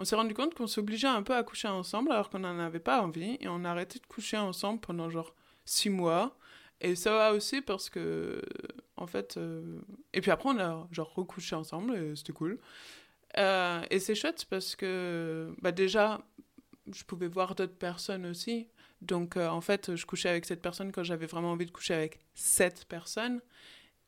On 0.00 0.04
s'est 0.04 0.16
rendu 0.16 0.32
compte 0.32 0.54
qu'on 0.54 0.66
s'obligeait 0.66 1.08
un 1.08 1.22
peu 1.22 1.34
à 1.36 1.42
coucher 1.42 1.68
ensemble 1.68 2.10
alors 2.10 2.30
qu'on 2.30 2.38
n'en 2.38 2.58
avait 2.58 2.80
pas 2.80 3.02
envie, 3.02 3.36
et 3.38 3.48
on 3.48 3.66
a 3.66 3.70
arrêté 3.70 3.98
de 3.98 4.06
coucher 4.06 4.38
ensemble 4.38 4.80
pendant 4.80 5.10
genre 5.10 5.34
six 5.66 5.90
mois. 5.90 6.38
Et 6.80 6.96
ça 6.96 7.12
va 7.12 7.34
aussi 7.34 7.60
parce 7.60 7.90
que, 7.90 8.40
en 8.96 9.06
fait. 9.06 9.36
Euh, 9.36 9.78
et 10.14 10.22
puis 10.22 10.30
après, 10.30 10.48
on 10.48 10.58
a 10.58 10.88
genre 10.90 11.12
recouché 11.14 11.54
ensemble, 11.54 11.94
et 11.94 12.16
c'était 12.16 12.32
cool. 12.32 12.58
Euh, 13.36 13.82
et 13.90 13.98
c'est 14.00 14.14
chouette 14.14 14.46
parce 14.48 14.74
que, 14.74 15.54
bah 15.60 15.70
déjà, 15.70 16.22
je 16.90 17.04
pouvais 17.04 17.28
voir 17.28 17.54
d'autres 17.54 17.76
personnes 17.76 18.24
aussi. 18.24 18.68
Donc, 19.02 19.36
euh, 19.36 19.48
en 19.48 19.60
fait, 19.60 19.96
je 19.96 20.06
couchais 20.06 20.30
avec 20.30 20.46
cette 20.46 20.62
personne 20.62 20.92
quand 20.92 21.04
j'avais 21.04 21.26
vraiment 21.26 21.52
envie 21.52 21.66
de 21.66 21.72
coucher 21.72 21.92
avec 21.94 22.20
cette 22.34 22.86
personne. 22.86 23.42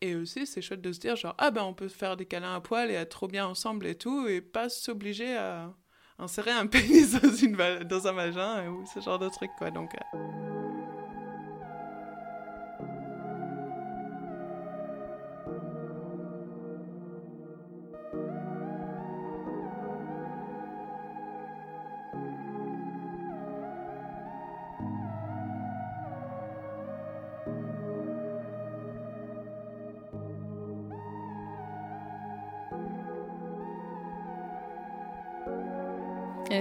Et 0.01 0.17
aussi, 0.17 0.47
c'est 0.47 0.63
chouette 0.63 0.81
de 0.81 0.93
se 0.93 1.01
dire, 1.01 1.17
genre, 1.17 1.35
ah 1.37 1.51
ben, 1.51 1.65
on 1.65 1.75
peut 1.75 1.89
faire 1.89 2.17
des 2.17 2.27
câlins 2.27 2.55
à 2.55 2.61
poil 2.63 2.91
et 2.91 2.95
être 2.95 3.11
trop 3.11 3.29
bien 3.29 3.47
ensemble 3.47 3.87
et 3.87 3.95
tout, 3.95 4.27
et 4.27 4.41
pas 4.41 4.71
s'obliger 4.71 5.37
à 5.37 5.75
insérer 6.19 6.53
un 6.53 6.67
pénis 6.69 7.21
dans, 7.21 7.35
une, 7.35 7.57
dans 7.85 8.07
un 8.07 8.13
vagin 8.13 8.69
ou 8.69 8.85
ce 8.87 9.01
genre 9.01 9.19
de 9.19 9.29
truc, 9.29 9.51
quoi. 9.59 9.71
Donc. 9.71 9.95
Euh, 10.15 10.62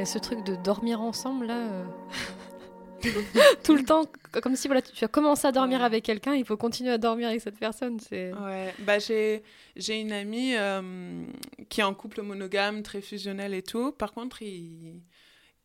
ce 0.06 0.18
truc 0.18 0.44
de 0.46 0.56
dormir 0.56 1.02
ensemble, 1.02 1.48
là. 1.48 1.58
Euh, 1.58 1.86
tout 3.64 3.76
le 3.76 3.84
temps, 3.84 4.06
comme 4.42 4.56
si 4.56 4.68
voilà, 4.68 4.82
tu 4.82 5.04
as 5.04 5.08
commencé 5.08 5.48
à 5.48 5.52
dormir 5.52 5.84
avec 5.84 6.04
quelqu'un, 6.04 6.36
il 6.36 6.46
faut 6.46 6.58
continuer 6.58 6.92
à 6.92 6.98
dormir 6.98 7.30
avec 7.30 7.42
cette 7.42 7.58
personne. 7.58 8.00
C'est... 8.00 8.34
Ouais, 8.34 8.74
bah, 8.80 9.00
j'ai, 9.00 9.44
j'ai 9.76 10.00
une 10.00 10.12
amie 10.12 10.56
euh, 10.56 11.26
qui 11.70 11.82
est 11.82 11.84
en 11.84 11.94
couple 11.94 12.22
monogame, 12.22 12.84
très 12.84 13.02
fusionnel 13.02 13.54
et 13.54 13.64
tout. 13.64 13.92
Par 13.92 14.14
contre, 14.14 14.42
ils, 14.42 15.02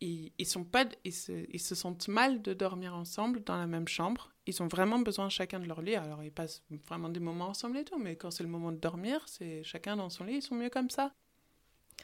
ils, 0.01 0.31
ils 0.37 0.45
sont 0.45 0.63
pas, 0.63 0.85
ils 1.03 1.13
se, 1.13 1.31
ils 1.51 1.59
se 1.59 1.75
sentent 1.75 2.07
mal 2.07 2.41
de 2.41 2.53
dormir 2.53 2.95
ensemble 2.95 3.43
dans 3.43 3.57
la 3.57 3.67
même 3.67 3.87
chambre. 3.87 4.31
Ils 4.45 4.61
ont 4.63 4.67
vraiment 4.67 4.99
besoin 4.99 5.29
chacun 5.29 5.59
de 5.59 5.67
leur 5.67 5.81
lit. 5.81 5.95
Alors, 5.95 6.23
ils 6.23 6.31
passent 6.31 6.63
vraiment 6.87 7.09
des 7.09 7.19
moments 7.19 7.49
ensemble 7.49 7.77
et 7.77 7.85
tout, 7.85 7.97
mais 7.97 8.15
quand 8.15 8.31
c'est 8.31 8.43
le 8.43 8.49
moment 8.49 8.71
de 8.71 8.77
dormir, 8.77 9.21
c'est 9.25 9.63
chacun 9.63 9.95
dans 9.95 10.09
son 10.09 10.23
lit, 10.23 10.35
ils 10.35 10.41
sont 10.41 10.55
mieux 10.55 10.69
comme 10.69 10.89
ça. 10.89 11.11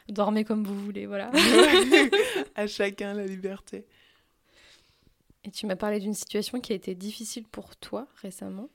Dormez 0.09 0.43
comme 0.43 0.63
vous 0.63 0.79
voulez, 0.79 1.05
voilà. 1.05 1.31
à 2.55 2.67
chacun 2.67 3.13
la 3.13 3.25
liberté. 3.25 3.85
Et 5.43 5.51
tu 5.51 5.65
m'as 5.65 5.75
parlé 5.75 5.99
d'une 5.99 6.13
situation 6.13 6.59
qui 6.61 6.73
a 6.73 6.75
été 6.75 6.95
difficile 6.95 7.45
pour 7.47 7.75
toi 7.75 8.07
récemment. 8.21 8.69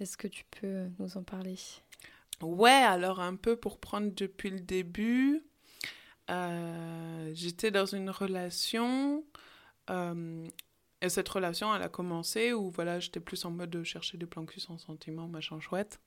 Est-ce 0.00 0.16
que 0.16 0.28
tu 0.28 0.44
peux 0.50 0.86
nous 0.98 1.16
en 1.16 1.22
parler? 1.22 1.56
Ouais, 2.42 2.70
alors 2.70 3.20
un 3.20 3.36
peu 3.36 3.56
pour 3.56 3.78
prendre 3.78 4.12
depuis 4.14 4.50
le 4.50 4.60
début. 4.60 5.42
Euh, 6.30 7.30
j'étais 7.34 7.70
dans 7.70 7.86
une 7.86 8.10
relation 8.10 9.24
euh, 9.90 10.46
et 11.02 11.08
cette 11.08 11.28
relation, 11.28 11.74
elle 11.74 11.82
a 11.82 11.88
commencé 11.88 12.52
où 12.52 12.70
voilà, 12.70 13.00
j'étais 13.00 13.20
plus 13.20 13.44
en 13.44 13.50
mode 13.50 13.70
de 13.70 13.84
chercher 13.84 14.16
des 14.16 14.26
plans 14.26 14.46
cul 14.46 14.60
sans 14.60 14.78
sentiment, 14.78 15.28
machin 15.28 15.60
chouette. 15.60 16.00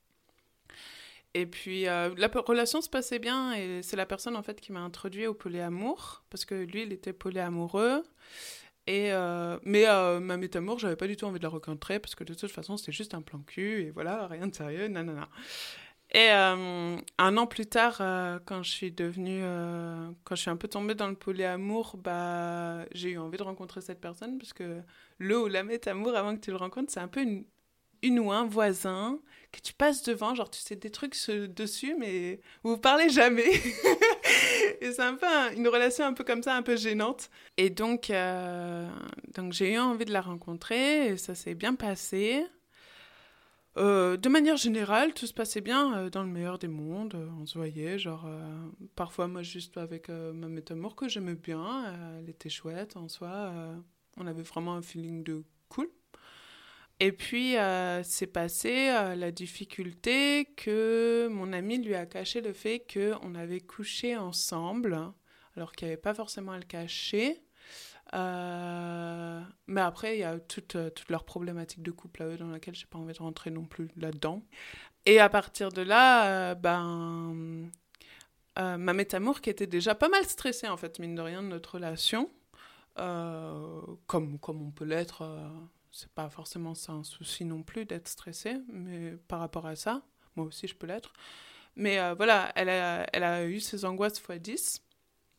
Et 1.34 1.46
puis 1.46 1.86
euh, 1.86 2.12
la 2.16 2.26
relation 2.28 2.80
se 2.80 2.88
passait 2.88 3.20
bien 3.20 3.52
et 3.52 3.82
c'est 3.82 3.96
la 3.96 4.06
personne 4.06 4.36
en 4.36 4.42
fait 4.42 4.60
qui 4.60 4.72
m'a 4.72 4.80
introduit 4.80 5.28
au 5.28 5.34
polyamour 5.34 6.24
parce 6.28 6.44
que 6.44 6.54
lui 6.56 6.82
il 6.82 6.92
était 6.92 7.12
polyamoureux 7.12 8.02
et 8.88 9.12
euh, 9.12 9.56
mais 9.62 9.84
euh, 9.86 10.18
ma 10.18 10.36
métamour 10.36 10.80
j'avais 10.80 10.96
pas 10.96 11.06
du 11.06 11.16
tout 11.16 11.26
envie 11.26 11.38
de 11.38 11.44
la 11.44 11.50
rencontrer 11.50 12.00
parce 12.00 12.16
que 12.16 12.24
de 12.24 12.34
toute 12.34 12.50
façon 12.50 12.76
c'était 12.76 12.90
juste 12.90 13.14
un 13.14 13.22
plan 13.22 13.38
cul 13.46 13.82
et 13.82 13.90
voilà 13.90 14.26
rien 14.26 14.48
de 14.48 14.54
sérieux 14.54 14.88
nanana. 14.88 15.28
Et 16.12 16.30
un 16.30 17.36
an 17.36 17.46
plus 17.46 17.66
tard 17.66 17.98
quand 18.44 18.64
je 18.64 18.70
suis 18.70 18.90
devenue 18.90 19.42
quand 20.24 20.34
je 20.34 20.40
suis 20.40 20.50
un 20.50 20.56
peu 20.56 20.66
tombée 20.66 20.96
dans 20.96 21.06
le 21.06 21.14
polyamour 21.14 21.96
bah 21.96 22.84
j'ai 22.90 23.10
eu 23.10 23.18
envie 23.18 23.38
de 23.38 23.44
rencontrer 23.44 23.80
cette 23.80 24.00
personne 24.00 24.36
parce 24.38 24.52
que 24.52 24.82
le 25.18 25.38
ou 25.38 25.46
la 25.46 25.62
métamour 25.62 26.16
avant 26.16 26.34
que 26.34 26.40
tu 26.40 26.50
le 26.50 26.56
rencontres 26.56 26.90
c'est 26.92 26.98
un 26.98 27.06
peu 27.06 27.22
une 27.22 27.44
une 28.02 28.18
ou 28.18 28.32
un 28.32 28.46
voisin 28.46 29.20
que 29.52 29.60
tu 29.60 29.72
passes 29.72 30.02
devant, 30.02 30.34
genre 30.34 30.50
tu 30.50 30.60
sais 30.60 30.76
des 30.76 30.90
trucs 30.90 31.16
dessus, 31.28 31.94
mais 31.98 32.40
vous 32.62 32.78
parlez 32.78 33.08
jamais. 33.08 33.50
et 34.80 34.92
c'est 34.92 35.02
un 35.02 35.14
peu 35.14 35.26
une 35.56 35.68
relation 35.68 36.04
un 36.04 36.12
peu 36.12 36.24
comme 36.24 36.42
ça, 36.42 36.56
un 36.56 36.62
peu 36.62 36.76
gênante. 36.76 37.30
Et 37.56 37.70
donc, 37.70 38.10
euh, 38.10 38.88
donc 39.34 39.52
j'ai 39.52 39.74
eu 39.74 39.78
envie 39.78 40.04
de 40.04 40.12
la 40.12 40.20
rencontrer, 40.20 41.08
et 41.08 41.16
ça 41.16 41.34
s'est 41.34 41.54
bien 41.54 41.74
passé. 41.74 42.44
Euh, 43.76 44.16
de 44.16 44.28
manière 44.28 44.56
générale, 44.56 45.14
tout 45.14 45.26
se 45.26 45.32
passait 45.32 45.60
bien 45.60 45.96
euh, 45.96 46.10
dans 46.10 46.22
le 46.22 46.28
meilleur 46.28 46.58
des 46.58 46.68
mondes. 46.68 47.16
on 47.40 47.46
se 47.46 47.58
voyait, 47.58 47.98
genre, 47.98 48.28
parfois 48.94 49.26
moi 49.26 49.42
juste 49.42 49.76
avec 49.78 50.08
ma 50.08 50.48
métamour 50.48 50.94
que 50.94 51.08
j'aimais 51.08 51.34
bien. 51.34 52.18
elle 52.18 52.28
était 52.28 52.50
chouette 52.50 52.96
en 52.96 53.08
soi. 53.08 53.52
on 54.16 54.26
avait 54.26 54.42
vraiment 54.42 54.74
un 54.74 54.82
feeling 54.82 55.24
de 55.24 55.44
cool. 55.68 55.88
Et 57.02 57.12
puis, 57.12 57.56
euh, 57.56 58.02
c'est 58.02 58.26
passé 58.26 58.90
euh, 58.90 59.14
la 59.14 59.32
difficulté 59.32 60.52
que 60.54 61.28
mon 61.28 61.54
ami 61.54 61.78
lui 61.78 61.94
a 61.94 62.04
caché 62.04 62.42
le 62.42 62.52
fait 62.52 62.84
qu'on 62.92 63.34
avait 63.34 63.60
couché 63.60 64.18
ensemble, 64.18 64.98
alors 65.56 65.72
qu'il 65.72 65.88
n'y 65.88 65.92
avait 65.94 66.00
pas 66.00 66.12
forcément 66.12 66.52
à 66.52 66.58
le 66.58 66.64
cacher. 66.64 67.42
Euh, 68.12 69.40
mais 69.66 69.80
après, 69.80 70.18
il 70.18 70.20
y 70.20 70.24
a 70.24 70.38
toute, 70.40 70.76
toute 70.94 71.08
leur 71.08 71.24
problématique 71.24 71.82
de 71.82 71.90
couple 71.90 72.22
à 72.22 72.26
eux, 72.26 72.36
dans 72.36 72.50
laquelle 72.50 72.74
je 72.74 72.82
n'ai 72.82 72.90
pas 72.90 72.98
envie 72.98 73.14
de 73.14 73.18
rentrer 73.18 73.50
non 73.50 73.64
plus 73.64 73.88
là-dedans. 73.96 74.42
Et 75.06 75.20
à 75.20 75.30
partir 75.30 75.70
de 75.70 75.80
là, 75.80 76.54
ben, 76.54 77.70
ma 78.58 78.92
métamour 78.92 79.40
qui 79.40 79.48
était 79.48 79.66
déjà 79.66 79.94
pas 79.94 80.10
mal 80.10 80.26
stressée, 80.26 80.68
en 80.68 80.76
fait, 80.76 80.98
mine 80.98 81.14
de 81.14 81.22
rien, 81.22 81.42
de 81.42 81.48
notre 81.48 81.76
relation, 81.76 82.28
comme, 82.96 84.38
comme 84.38 84.60
on 84.60 84.70
peut 84.70 84.84
l'être 84.84 85.24
c'est 85.90 86.12
pas 86.12 86.28
forcément 86.30 86.74
ça 86.74 86.92
un 86.92 87.04
souci 87.04 87.44
non 87.44 87.62
plus 87.62 87.84
d'être 87.84 88.08
stressée, 88.08 88.56
mais 88.68 89.12
par 89.28 89.40
rapport 89.40 89.66
à 89.66 89.76
ça, 89.76 90.02
moi 90.36 90.46
aussi 90.46 90.66
je 90.66 90.74
peux 90.74 90.86
l'être. 90.86 91.12
Mais 91.76 91.98
euh, 91.98 92.14
voilà, 92.14 92.52
elle 92.56 92.68
a, 92.68 93.06
elle 93.12 93.24
a 93.24 93.44
eu 93.46 93.60
ses 93.60 93.84
angoisses 93.84 94.18
x 94.18 94.40
10 94.40 94.82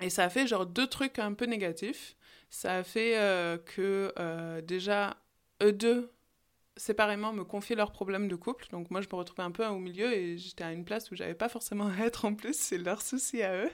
et 0.02 0.10
ça 0.10 0.26
a 0.26 0.30
fait 0.30 0.48
genre 0.48 0.66
deux 0.66 0.88
trucs 0.88 1.20
un 1.20 1.34
peu 1.34 1.46
négatifs. 1.46 2.16
Ça 2.50 2.78
a 2.78 2.84
fait 2.84 3.18
euh, 3.18 3.58
que 3.58 4.14
euh, 4.20 4.62
déjà, 4.62 5.18
eux 5.64 5.72
deux, 5.72 6.12
séparément, 6.76 7.32
me 7.34 7.44
confiaient 7.44 7.76
leurs 7.76 7.92
problèmes 7.92 8.28
de 8.28 8.36
couple. 8.36 8.68
Donc 8.72 8.92
moi, 8.92 9.02
je 9.02 9.08
me 9.08 9.16
retrouvais 9.16 9.44
un 9.44 9.52
peu 9.52 9.66
au 9.66 9.78
milieu 9.78 10.12
et 10.14 10.38
j'étais 10.38 10.64
à 10.64 10.74
une 10.74 10.84
place 10.84 11.12
où 11.12 11.16
j'avais 11.16 11.36
pas 11.36 11.50
forcément 11.50 11.88
à 11.88 12.06
être 12.06 12.26
en 12.26 12.34
plus. 12.36 12.58
C'est 12.58 12.78
leur 12.78 13.02
souci 13.02 13.42
à 13.44 13.56
eux. 13.56 13.72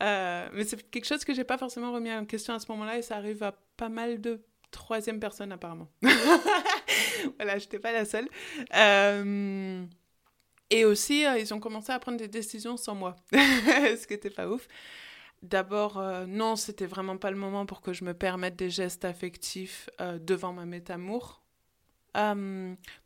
mais 0.00 0.64
c'est 0.64 0.90
quelque 0.90 1.06
chose 1.06 1.24
que 1.24 1.32
j'ai 1.34 1.44
pas 1.44 1.56
forcément 1.58 1.92
remis 1.92 2.12
en 2.12 2.26
question 2.26 2.52
à 2.54 2.58
ce 2.58 2.70
moment-là 2.72 2.98
et 2.98 3.02
ça 3.02 3.16
arrive 3.16 3.42
à 3.42 3.52
pas 3.76 3.88
mal 3.88 4.20
de 4.20 4.44
troisième 4.74 5.20
personne 5.20 5.52
apparemment. 5.52 5.88
voilà, 6.02 7.58
je 7.58 7.64
n'étais 7.64 7.78
pas 7.78 7.92
la 7.92 8.04
seule. 8.04 8.28
Euh, 8.74 9.84
Et 10.70 10.84
aussi, 10.84 11.24
ils 11.38 11.54
ont 11.54 11.60
commencé 11.60 11.92
à 11.92 11.98
prendre 11.98 12.18
des 12.18 12.28
décisions 12.28 12.76
sans 12.76 12.94
moi, 12.94 13.16
ce 13.32 14.06
qui 14.06 14.14
n'était 14.14 14.30
pas 14.30 14.48
ouf. 14.48 14.66
D'abord, 15.42 16.02
non, 16.26 16.56
c'était 16.56 16.86
vraiment 16.86 17.16
pas 17.18 17.30
le 17.30 17.36
moment 17.36 17.66
pour 17.66 17.80
que 17.82 17.92
je 17.92 18.04
me 18.04 18.14
permette 18.14 18.56
des 18.56 18.70
gestes 18.70 19.04
affectifs 19.04 19.90
devant 20.20 20.52
ma 20.54 20.64
métamour. 20.64 21.42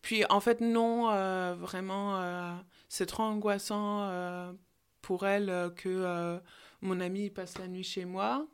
puis, 0.03 0.25
en 0.31 0.41
fait, 0.41 0.61
non, 0.61 1.09
vraiment, 1.57 2.57
c'est 2.89 3.07
trop 3.07 3.25
angoissant 3.25 4.55
pour 5.03 5.27
elle 5.27 5.73
que 5.77 6.41
mon 6.81 7.01
ami 7.01 7.29
passe 7.31 7.59
la 7.59 7.67
nuit 7.67 7.83
chez 7.85 8.05
moi. 8.05 8.47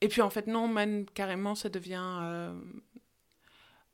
Et 0.00 0.08
puis 0.08 0.22
en 0.22 0.30
fait, 0.30 0.46
non, 0.46 0.72
carrément, 1.14 1.54
ça 1.54 1.68
devient 1.68 2.18
euh, 2.22 2.54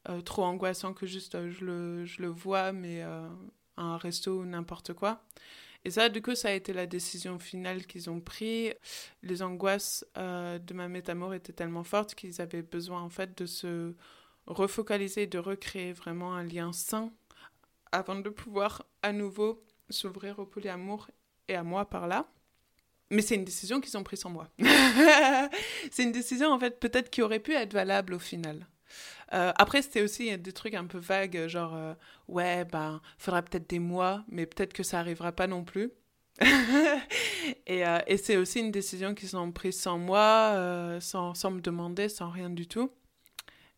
euh, 0.09 0.21
trop 0.21 0.45
angoissant 0.45 0.95
que 0.95 1.07
juste 1.07 1.35
euh, 1.35 1.51
je, 1.51 1.65
le, 1.65 2.05
je, 2.05 2.23
le, 2.23 2.29
vois, 2.29 2.73
mais 2.73 3.03
un 3.77 3.97
resto 3.97 4.41
ou 4.41 4.45
n'importe 4.45 4.93
quoi. 4.95 5.23
Et 5.85 5.91
ça, 5.91 6.09
du 6.09 6.23
coup, 6.23 6.35
ça 6.37 6.49
a 6.49 6.53
été 6.53 6.73
la 6.73 6.87
décision 6.87 7.39
finale 7.39 7.87
qu'ils 7.87 8.09
ont 8.09 8.21
prise. 8.21 8.75
Les 9.23 9.43
angoisses 9.43 10.05
de 10.17 10.75
ma 10.75 10.89
métamore 10.89 11.35
étaient 11.35 11.53
tellement 11.53 11.85
fortes 11.85 12.15
qu'ils 12.15 12.41
avaient 12.41 12.63
besoin, 12.63 13.01
en 13.03 13.09
fait, 13.09 13.37
de 13.39 13.47
se 13.47 13.95
refocaliser, 14.47 15.27
de 15.27 15.39
recréer 15.39 15.93
vraiment 15.93 16.35
un 16.35 16.45
lien 16.45 16.73
sain 16.73 17.13
avant 17.93 18.15
de 18.17 18.31
pouvoir 18.31 18.85
à 19.03 19.13
nouveau 19.13 19.63
s'ouvrir 19.91 20.39
au 20.39 20.47
polyamour 20.47 21.09
et 21.49 21.55
à 21.55 21.63
moi 21.63 21.85
par 21.85 22.07
là. 22.07 22.27
Mais 23.13 23.21
c'est 23.21 23.35
une 23.35 23.45
décision 23.45 23.81
qu'ils 23.81 23.97
ont 23.99 24.03
prise 24.03 24.21
sans 24.21 24.31
moi. 24.31 24.49
c'est 25.91 26.03
une 26.03 26.13
décision, 26.13 26.51
en 26.51 26.59
fait, 26.59 26.81
peut-être 26.81 27.11
qui 27.11 27.21
aurait 27.21 27.41
pu 27.41 27.53
être 27.53 27.75
valable 27.75 28.15
au 28.15 28.19
final. 28.19 28.67
Euh, 29.35 29.53
après, 29.57 29.83
c'était 29.83 30.01
aussi 30.01 30.37
des 30.39 30.53
trucs 30.53 30.73
un 30.73 30.87
peu 30.87 30.99
vagues, 30.99 31.47
genre, 31.47 31.75
euh, 31.75 31.93
ouais, 32.29 32.65
ben, 32.65 33.03
faudra 33.19 33.43
peut-être 33.43 33.69
des 33.69 33.81
mois, 33.81 34.25
mais 34.29 34.47
peut-être 34.47 34.73
que 34.73 34.83
ça 34.83 34.99
arrivera 34.99 35.31
pas 35.31 35.47
non 35.47 35.63
plus. 35.63 35.91
et, 37.67 37.87
euh, 37.87 37.99
et 38.07 38.17
c'est 38.17 38.39
aussi 38.39 38.61
une 38.61 38.71
décision 38.71 39.15
qu'ils 39.15 39.37
ont 39.37 39.53
prise 39.53 39.79
sans 39.79 39.99
moi, 39.99 40.99
sans, 41.01 41.35
sans, 41.35 41.51
me 41.51 41.61
demander, 41.61 42.09
sans 42.09 42.31
rien 42.31 42.49
du 42.49 42.67
tout. 42.67 42.91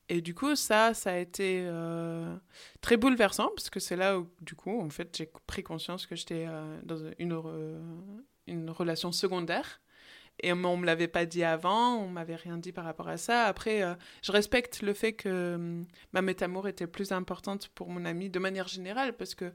Et 0.09 0.21
du 0.21 0.33
coup, 0.33 0.55
ça, 0.55 0.95
ça 0.95 1.11
a 1.11 1.17
été 1.17 1.69
très 2.81 2.97
bouleversant, 2.97 3.50
parce 3.57 3.69
que 3.69 3.81
c'est 3.81 3.97
là 3.97 4.21
où, 4.21 4.29
du 4.43 4.55
coup, 4.55 4.81
en 4.81 4.91
fait, 4.91 5.17
j'ai 5.17 5.29
pris 5.49 5.64
conscience 5.64 6.07
que 6.07 6.14
j'étais 6.14 6.47
dans 6.85 6.99
une 7.19 7.33
une 8.47 8.71
relation 8.71 9.13
secondaire. 9.13 9.81
Et 10.43 10.53
on 10.53 10.77
me 10.77 10.85
l'avait 10.85 11.09
pas 11.09 11.27
dit 11.27 11.45
avant, 11.45 11.97
on 11.97 12.09
m'avait 12.09 12.35
rien 12.35 12.59
dit 12.59 12.73
par 12.73 12.85
rapport 12.85 13.09
à 13.09 13.17
ça. 13.17 13.45
Après, 13.45 13.83
euh, 13.83 13.95
je 14.23 14.33
respecte 14.33 14.83
le 14.83 14.93
fait 14.93 15.13
que 15.13 15.55
hum, 15.55 15.87
ma 16.13 16.23
métamour 16.23 16.67
était 16.67 16.89
plus 16.89 17.13
importante 17.13 17.69
pour 17.69 17.89
mon 17.89 18.05
ami 18.05 18.31
de 18.31 18.39
manière 18.41 18.67
générale, 18.67 19.13
parce 19.17 19.35
que 19.35 19.53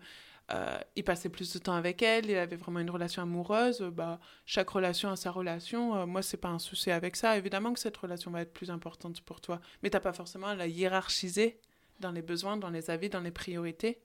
euh, 0.51 0.79
il 0.95 1.03
passait 1.03 1.29
plus 1.29 1.53
de 1.53 1.59
temps 1.59 1.73
avec 1.73 2.01
elle, 2.01 2.25
il 2.27 2.35
avait 2.35 2.55
vraiment 2.55 2.79
une 2.79 2.89
relation 2.89 3.21
amoureuse. 3.21 3.81
Bah, 3.81 4.19
chaque 4.45 4.69
relation 4.69 5.11
a 5.11 5.15
sa 5.15 5.31
relation. 5.31 5.95
Euh, 5.95 6.05
moi, 6.05 6.21
c'est 6.21 6.37
pas 6.37 6.49
un 6.49 6.59
souci 6.59 6.91
avec 6.91 7.15
ça. 7.15 7.37
Évidemment 7.37 7.73
que 7.73 7.79
cette 7.79 7.97
relation 7.97 8.31
va 8.31 8.41
être 8.41 8.53
plus 8.53 8.71
importante 8.71 9.21
pour 9.21 9.41
toi, 9.41 9.59
mais 9.83 9.89
t'as 9.89 9.99
pas 9.99 10.13
forcément 10.13 10.47
à 10.47 10.55
la 10.55 10.67
hiérarchiser 10.67 11.59
dans 11.99 12.11
les 12.11 12.21
besoins, 12.21 12.57
dans 12.57 12.69
les 12.69 12.89
avis, 12.89 13.09
dans 13.09 13.19
les 13.19 13.31
priorités. 13.31 13.99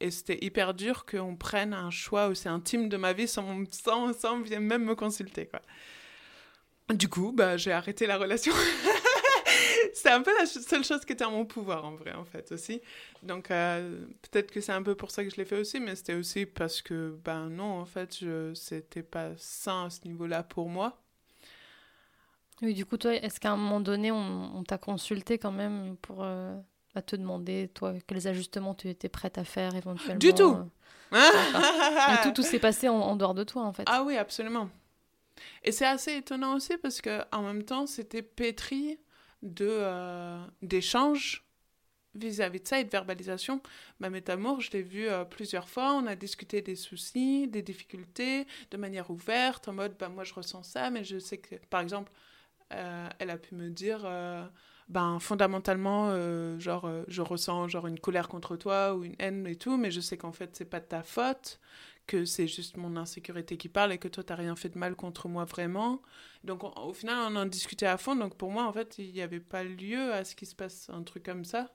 Et 0.00 0.10
c'était 0.10 0.38
hyper 0.44 0.74
dur 0.74 1.04
qu'on 1.06 1.36
prenne 1.36 1.74
un 1.74 1.90
choix 1.90 2.28
aussi 2.28 2.48
intime 2.48 2.88
de 2.88 2.96
ma 2.96 3.12
vie 3.12 3.26
sans, 3.26 3.64
sans, 3.70 4.12
sans 4.12 4.36
même 4.38 4.84
me 4.84 4.94
consulter. 4.94 5.46
Quoi. 5.46 5.60
Du 6.94 7.08
coup, 7.08 7.32
bah, 7.32 7.56
j'ai 7.56 7.72
arrêté 7.72 8.06
la 8.06 8.16
relation. 8.16 8.52
c'est 9.92 10.10
un 10.10 10.22
peu 10.22 10.30
la 10.38 10.46
seule 10.46 10.84
chose 10.84 11.04
qui 11.04 11.12
était 11.12 11.24
en 11.24 11.32
mon 11.32 11.44
pouvoir, 11.44 11.84
en 11.84 11.94
vrai, 11.94 12.12
en 12.14 12.24
fait, 12.24 12.50
aussi. 12.52 12.80
Donc, 13.22 13.50
euh, 13.50 14.06
peut-être 14.22 14.50
que 14.50 14.60
c'est 14.60 14.72
un 14.72 14.82
peu 14.82 14.94
pour 14.94 15.10
ça 15.10 15.24
que 15.24 15.30
je 15.30 15.36
l'ai 15.36 15.44
fait 15.44 15.58
aussi, 15.58 15.80
mais 15.80 15.96
c'était 15.96 16.14
aussi 16.14 16.46
parce 16.46 16.80
que, 16.80 17.18
ben 17.24 17.48
non, 17.48 17.80
en 17.80 17.84
fait, 17.84 18.16
je... 18.20 18.54
c'était 18.54 19.02
pas 19.02 19.30
sain 19.36 19.86
à 19.86 19.90
ce 19.90 20.06
niveau-là 20.06 20.42
pour 20.42 20.68
moi. 20.68 21.02
Oui, 22.62 22.74
du 22.74 22.86
coup, 22.86 22.96
toi, 22.96 23.14
est-ce 23.14 23.38
qu'à 23.38 23.52
un 23.52 23.56
moment 23.56 23.80
donné, 23.80 24.10
on, 24.10 24.62
t'a 24.64 24.78
consulté 24.78 25.38
quand 25.38 25.52
même 25.52 25.96
pour... 25.98 26.24
Euh, 26.24 26.56
à 26.94 27.02
te 27.02 27.16
demander, 27.16 27.70
toi, 27.74 27.94
quels 28.06 28.26
ajustements 28.28 28.74
tu 28.74 28.88
étais 28.88 29.08
prête 29.08 29.38
à 29.38 29.44
faire 29.44 29.74
éventuellement 29.74 30.18
Du 30.18 30.32
tout 30.34 30.56
euh, 31.12 32.16
tout, 32.22 32.32
tout 32.32 32.42
s'est 32.42 32.58
passé 32.58 32.88
en, 32.88 33.16
dehors 33.16 33.34
de 33.34 33.44
toi, 33.44 33.62
en 33.62 33.72
fait. 33.72 33.84
Ah 33.86 34.02
oui, 34.04 34.16
absolument. 34.16 34.68
Et 35.64 35.72
c'est 35.72 35.86
assez 35.86 36.16
étonnant 36.16 36.56
aussi 36.56 36.76
parce 36.78 37.00
que 37.00 37.20
en 37.32 37.42
même 37.42 37.62
temps, 37.62 37.86
c'était 37.86 38.22
pétri 38.22 38.98
de 39.42 39.68
euh, 39.68 40.44
d'échanges 40.62 41.44
vis-à-vis 42.14 42.60
de 42.60 42.66
ça 42.66 42.80
et 42.80 42.84
de 42.84 42.90
verbalisation. 42.90 43.62
Ma 44.00 44.10
métamour, 44.10 44.60
je 44.60 44.72
l'ai 44.72 44.82
vue 44.82 45.08
euh, 45.08 45.24
plusieurs 45.24 45.68
fois. 45.68 45.94
On 45.94 46.06
a 46.06 46.16
discuté 46.16 46.60
des 46.60 46.74
soucis, 46.74 47.46
des 47.46 47.62
difficultés, 47.62 48.46
de 48.70 48.76
manière 48.76 49.10
ouverte, 49.10 49.68
en 49.68 49.72
mode, 49.72 49.96
bah, 49.98 50.08
moi 50.08 50.24
je 50.24 50.34
ressens 50.34 50.64
ça, 50.64 50.90
mais 50.90 51.04
je 51.04 51.18
sais 51.18 51.38
que, 51.38 51.54
par 51.70 51.80
exemple, 51.80 52.10
elle 52.70 53.30
a 53.30 53.38
pu 53.38 53.54
me 53.54 53.70
dire 53.70 54.06
ben 54.88 55.18
fondamentalement 55.20 56.08
euh, 56.10 56.58
genre 56.58 56.86
euh, 56.86 57.04
je 57.08 57.20
ressens 57.20 57.68
genre 57.68 57.86
une 57.86 58.00
colère 58.00 58.28
contre 58.28 58.56
toi 58.56 58.94
ou 58.94 59.04
une 59.04 59.16
haine 59.18 59.46
et 59.46 59.56
tout 59.56 59.76
mais 59.76 59.90
je 59.90 60.00
sais 60.00 60.16
qu'en 60.16 60.32
fait 60.32 60.56
c'est 60.56 60.64
pas 60.64 60.80
de 60.80 60.86
ta 60.86 61.02
faute 61.02 61.60
que 62.06 62.24
c'est 62.24 62.48
juste 62.48 62.78
mon 62.78 62.96
insécurité 62.96 63.58
qui 63.58 63.68
parle 63.68 63.92
et 63.92 63.98
que 63.98 64.08
toi 64.08 64.24
t'as 64.24 64.34
rien 64.34 64.56
fait 64.56 64.70
de 64.70 64.78
mal 64.78 64.96
contre 64.96 65.28
moi 65.28 65.44
vraiment. 65.44 66.00
Donc 66.42 66.64
au 66.64 66.94
final 66.94 67.18
on 67.30 67.36
en 67.36 67.44
discutait 67.44 67.86
à 67.86 67.98
fond. 67.98 68.16
Donc 68.16 68.34
pour 68.36 68.50
moi 68.50 68.64
en 68.64 68.72
fait 68.72 68.96
il 68.98 69.12
n'y 69.12 69.20
avait 69.20 69.40
pas 69.40 69.62
lieu 69.62 70.12
à 70.14 70.24
ce 70.24 70.34
qu'il 70.34 70.48
se 70.48 70.54
passe 70.54 70.88
un 70.88 71.02
truc 71.02 71.24
comme 71.24 71.44
ça. 71.44 71.70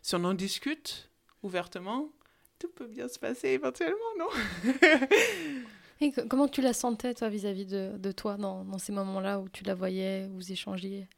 Si 0.00 0.14
on 0.14 0.24
en 0.24 0.32
discute 0.32 1.10
ouvertement 1.42 2.10
tout 2.58 2.68
peut 2.68 2.86
bien 2.86 3.08
se 3.08 3.18
passer 3.18 3.48
éventuellement 3.48 3.98
non? 4.18 4.28
Et 6.00 6.12
comment 6.28 6.48
tu 6.48 6.60
la 6.60 6.72
sentais, 6.72 7.14
toi, 7.14 7.28
vis-à-vis 7.28 7.66
de, 7.66 7.92
de, 7.96 8.12
toi, 8.12 8.36
dans, 8.36 8.64
dans 8.64 8.78
ces 8.78 8.92
moments-là 8.92 9.38
où 9.38 9.48
tu 9.48 9.62
la 9.62 9.74
voyais, 9.74 10.26
vous 10.26 10.50
échangiez? 10.50 11.08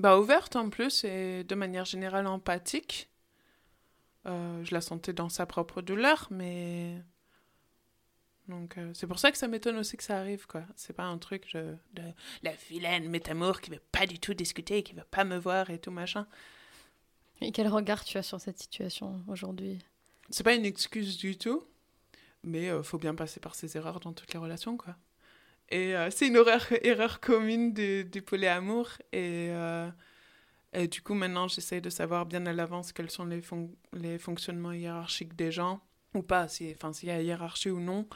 Bah, 0.00 0.18
ouverte 0.18 0.56
en 0.56 0.70
plus 0.70 1.04
et 1.04 1.44
de 1.44 1.54
manière 1.54 1.84
générale 1.84 2.26
empathique. 2.26 3.10
Euh, 4.26 4.64
je 4.64 4.74
la 4.74 4.80
sentais 4.80 5.12
dans 5.12 5.28
sa 5.28 5.46
propre 5.46 5.82
douleur, 5.82 6.28
mais. 6.30 7.02
Donc, 8.48 8.78
euh, 8.78 8.90
c'est 8.94 9.06
pour 9.06 9.18
ça 9.18 9.30
que 9.30 9.38
ça 9.38 9.46
m'étonne 9.46 9.76
aussi 9.76 9.96
que 9.96 10.02
ça 10.02 10.18
arrive, 10.18 10.46
quoi. 10.46 10.64
C'est 10.74 10.92
pas 10.92 11.04
un 11.04 11.18
truc 11.18 11.54
de, 11.54 11.76
de 11.94 12.02
la 12.42 12.52
vilaine 12.68 13.08
métamour 13.08 13.60
qui 13.60 13.70
veut 13.70 13.82
pas 13.92 14.06
du 14.06 14.18
tout 14.18 14.34
discuter, 14.34 14.82
qui 14.82 14.92
veut 14.94 15.04
pas 15.10 15.24
me 15.24 15.36
voir 15.36 15.70
et 15.70 15.78
tout 15.78 15.92
machin. 15.92 16.26
Et 17.40 17.52
quel 17.52 17.68
regard 17.68 18.04
tu 18.04 18.18
as 18.18 18.22
sur 18.22 18.40
cette 18.40 18.58
situation 18.58 19.22
aujourd'hui? 19.28 19.78
C'est 20.30 20.44
pas 20.44 20.54
une 20.54 20.66
excuse 20.66 21.16
du 21.16 21.38
tout, 21.38 21.64
mais 22.44 22.68
euh, 22.70 22.82
faut 22.82 22.98
bien 22.98 23.14
passer 23.14 23.40
par 23.40 23.54
ses 23.54 23.76
erreurs 23.76 24.00
dans 24.00 24.12
toutes 24.12 24.32
les 24.32 24.38
relations, 24.38 24.76
quoi. 24.76 24.96
Et 25.70 25.94
euh, 25.96 26.10
c'est 26.10 26.26
une 26.26 26.36
erreur, 26.36 26.66
erreur 26.82 27.20
commune 27.20 27.72
du, 27.72 28.04
du 28.04 28.22
polyamour. 28.22 28.88
Et, 29.12 29.48
euh, 29.50 29.88
et, 30.72 30.88
du 30.88 31.00
coup, 31.02 31.14
maintenant, 31.14 31.48
j'essaie 31.48 31.80
de 31.80 31.90
savoir 31.90 32.26
bien 32.26 32.44
à 32.46 32.52
l'avance 32.52 32.92
quels 32.92 33.10
sont 33.10 33.24
les, 33.24 33.40
les 33.92 34.18
fonctionnements 34.18 34.72
hiérarchiques 34.72 35.36
des 35.36 35.52
gens, 35.52 35.80
ou 36.14 36.22
pas, 36.22 36.48
s'il 36.48 36.76
y 37.02 37.10
a 37.10 37.22
hiérarchie 37.22 37.70
ou 37.70 37.80
non. 37.80 38.08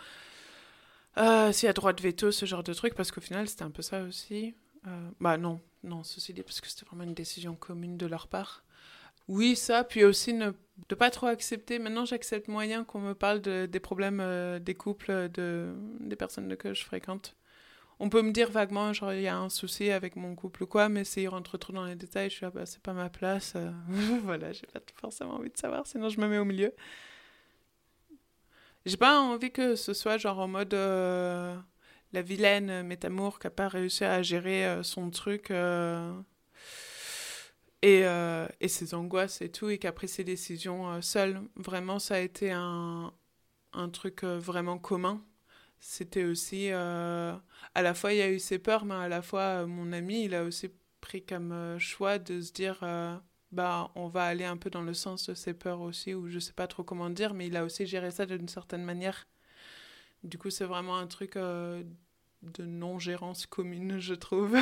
Euh, 1.16 1.52
s'il 1.52 1.66
y 1.68 1.70
a 1.70 1.72
droit 1.72 1.92
de 1.92 2.02
veto, 2.02 2.32
ce 2.32 2.44
genre 2.44 2.64
de 2.64 2.74
truc, 2.74 2.94
parce 2.94 3.12
qu'au 3.12 3.20
final, 3.20 3.48
c'était 3.48 3.62
un 3.62 3.70
peu 3.70 3.82
ça 3.82 4.02
aussi. 4.02 4.54
bah 5.20 5.36
non, 5.38 5.60
non, 5.84 6.02
ceci 6.02 6.32
dit, 6.34 6.42
parce 6.42 6.60
que 6.60 6.68
c'était 6.68 6.84
vraiment 6.86 7.04
une 7.04 7.14
décision 7.14 7.54
commune 7.54 7.96
de 7.96 8.06
leur 8.06 8.26
part. 8.26 8.64
Oui, 9.28 9.56
ça, 9.56 9.84
puis 9.84 10.04
aussi 10.04 10.34
ne 10.34 10.50
de 10.88 10.94
pas 10.96 11.10
trop 11.10 11.26
accepter. 11.26 11.78
Maintenant, 11.78 12.04
j'accepte 12.04 12.48
moyen 12.48 12.84
qu'on 12.84 13.00
me 13.00 13.14
parle 13.14 13.40
de, 13.40 13.66
des 13.66 13.80
problèmes 13.80 14.58
des 14.58 14.74
couples, 14.74 15.30
de, 15.30 15.72
des 16.00 16.16
personnes 16.16 16.56
que 16.56 16.74
je 16.74 16.84
fréquente 16.84 17.36
on 18.00 18.08
peut 18.08 18.22
me 18.22 18.32
dire 18.32 18.50
vaguement, 18.50 18.92
genre, 18.92 19.12
il 19.12 19.22
y 19.22 19.28
a 19.28 19.36
un 19.36 19.48
souci 19.48 19.90
avec 19.90 20.16
mon 20.16 20.34
couple 20.34 20.64
ou 20.64 20.66
quoi, 20.66 20.88
mais 20.88 21.04
s'il 21.04 21.28
rentre 21.28 21.58
trop 21.58 21.72
dans 21.72 21.84
les 21.84 21.94
détails, 21.94 22.30
je 22.30 22.36
suis 22.36 22.44
là, 22.44 22.50
bah, 22.50 22.66
c'est 22.66 22.82
pas 22.82 22.92
ma 22.92 23.08
place. 23.08 23.54
Euh, 23.56 23.70
voilà, 24.24 24.52
j'ai 24.52 24.66
pas 24.66 24.80
forcément 24.96 25.34
envie 25.34 25.50
de 25.50 25.56
savoir, 25.56 25.86
sinon 25.86 26.08
je 26.08 26.20
me 26.20 26.28
mets 26.28 26.38
au 26.38 26.44
milieu. 26.44 26.74
J'ai 28.86 28.96
pas 28.96 29.20
envie 29.20 29.50
que 29.50 29.76
ce 29.76 29.94
soit 29.94 30.18
genre 30.18 30.38
en 30.40 30.48
mode 30.48 30.74
euh, 30.74 31.56
la 32.12 32.22
vilaine 32.22 32.82
métamour 32.82 33.38
qui 33.38 33.46
a 33.46 33.50
pas 33.50 33.68
réussi 33.68 34.04
à 34.04 34.20
gérer 34.22 34.66
euh, 34.66 34.82
son 34.82 35.10
truc 35.10 35.50
et, 37.82 38.00
et, 38.60 38.68
ses 38.68 38.94
angoisses 38.94 39.40
et 39.40 39.50
tout, 39.50 39.70
et 39.70 39.78
qui 39.78 39.86
a 39.86 39.92
pris 39.92 40.08
ses 40.08 40.24
décisions 40.24 41.00
seule. 41.02 41.40
Vraiment, 41.56 41.98
ça 41.98 42.16
a 42.16 42.18
été 42.18 42.50
un, 42.50 43.12
un 43.72 43.88
truc 43.88 44.24
vraiment 44.24 44.78
commun 44.78 45.22
c'était 45.86 46.24
aussi 46.24 46.70
euh, 46.72 47.36
à 47.74 47.82
la 47.82 47.92
fois 47.92 48.14
il 48.14 48.18
y 48.18 48.22
a 48.22 48.30
eu 48.30 48.38
ses 48.38 48.58
peurs 48.58 48.86
mais 48.86 48.94
à 48.94 49.08
la 49.08 49.20
fois 49.20 49.42
euh, 49.42 49.66
mon 49.66 49.92
ami 49.92 50.24
il 50.24 50.34
a 50.34 50.42
aussi 50.42 50.70
pris 51.02 51.22
comme 51.22 51.52
euh, 51.52 51.78
choix 51.78 52.18
de 52.18 52.40
se 52.40 52.52
dire 52.52 52.80
bah 53.52 53.92
on 53.94 54.08
va 54.08 54.24
aller 54.24 54.44
un 54.46 54.56
peu 54.56 54.70
dans 54.70 54.80
le 54.80 54.94
sens 54.94 55.28
de 55.28 55.34
ses 55.34 55.52
peurs 55.52 55.82
aussi 55.82 56.14
ou 56.14 56.26
je 56.26 56.38
sais 56.38 56.54
pas 56.54 56.66
trop 56.66 56.84
comment 56.84 57.10
dire 57.10 57.34
mais 57.34 57.48
il 57.48 57.56
a 57.56 57.64
aussi 57.64 57.86
géré 57.86 58.10
ça 58.10 58.24
d'une 58.24 58.48
certaine 58.48 58.82
manière. 58.82 59.28
Du 60.24 60.38
coup 60.38 60.48
c'est 60.48 60.64
vraiment 60.64 60.96
un 60.96 61.06
truc 61.06 61.34
de 61.34 61.84
non 62.64 62.98
gérance 62.98 63.44
commune 63.46 63.98
je 63.98 64.14
trouve. 64.14 64.56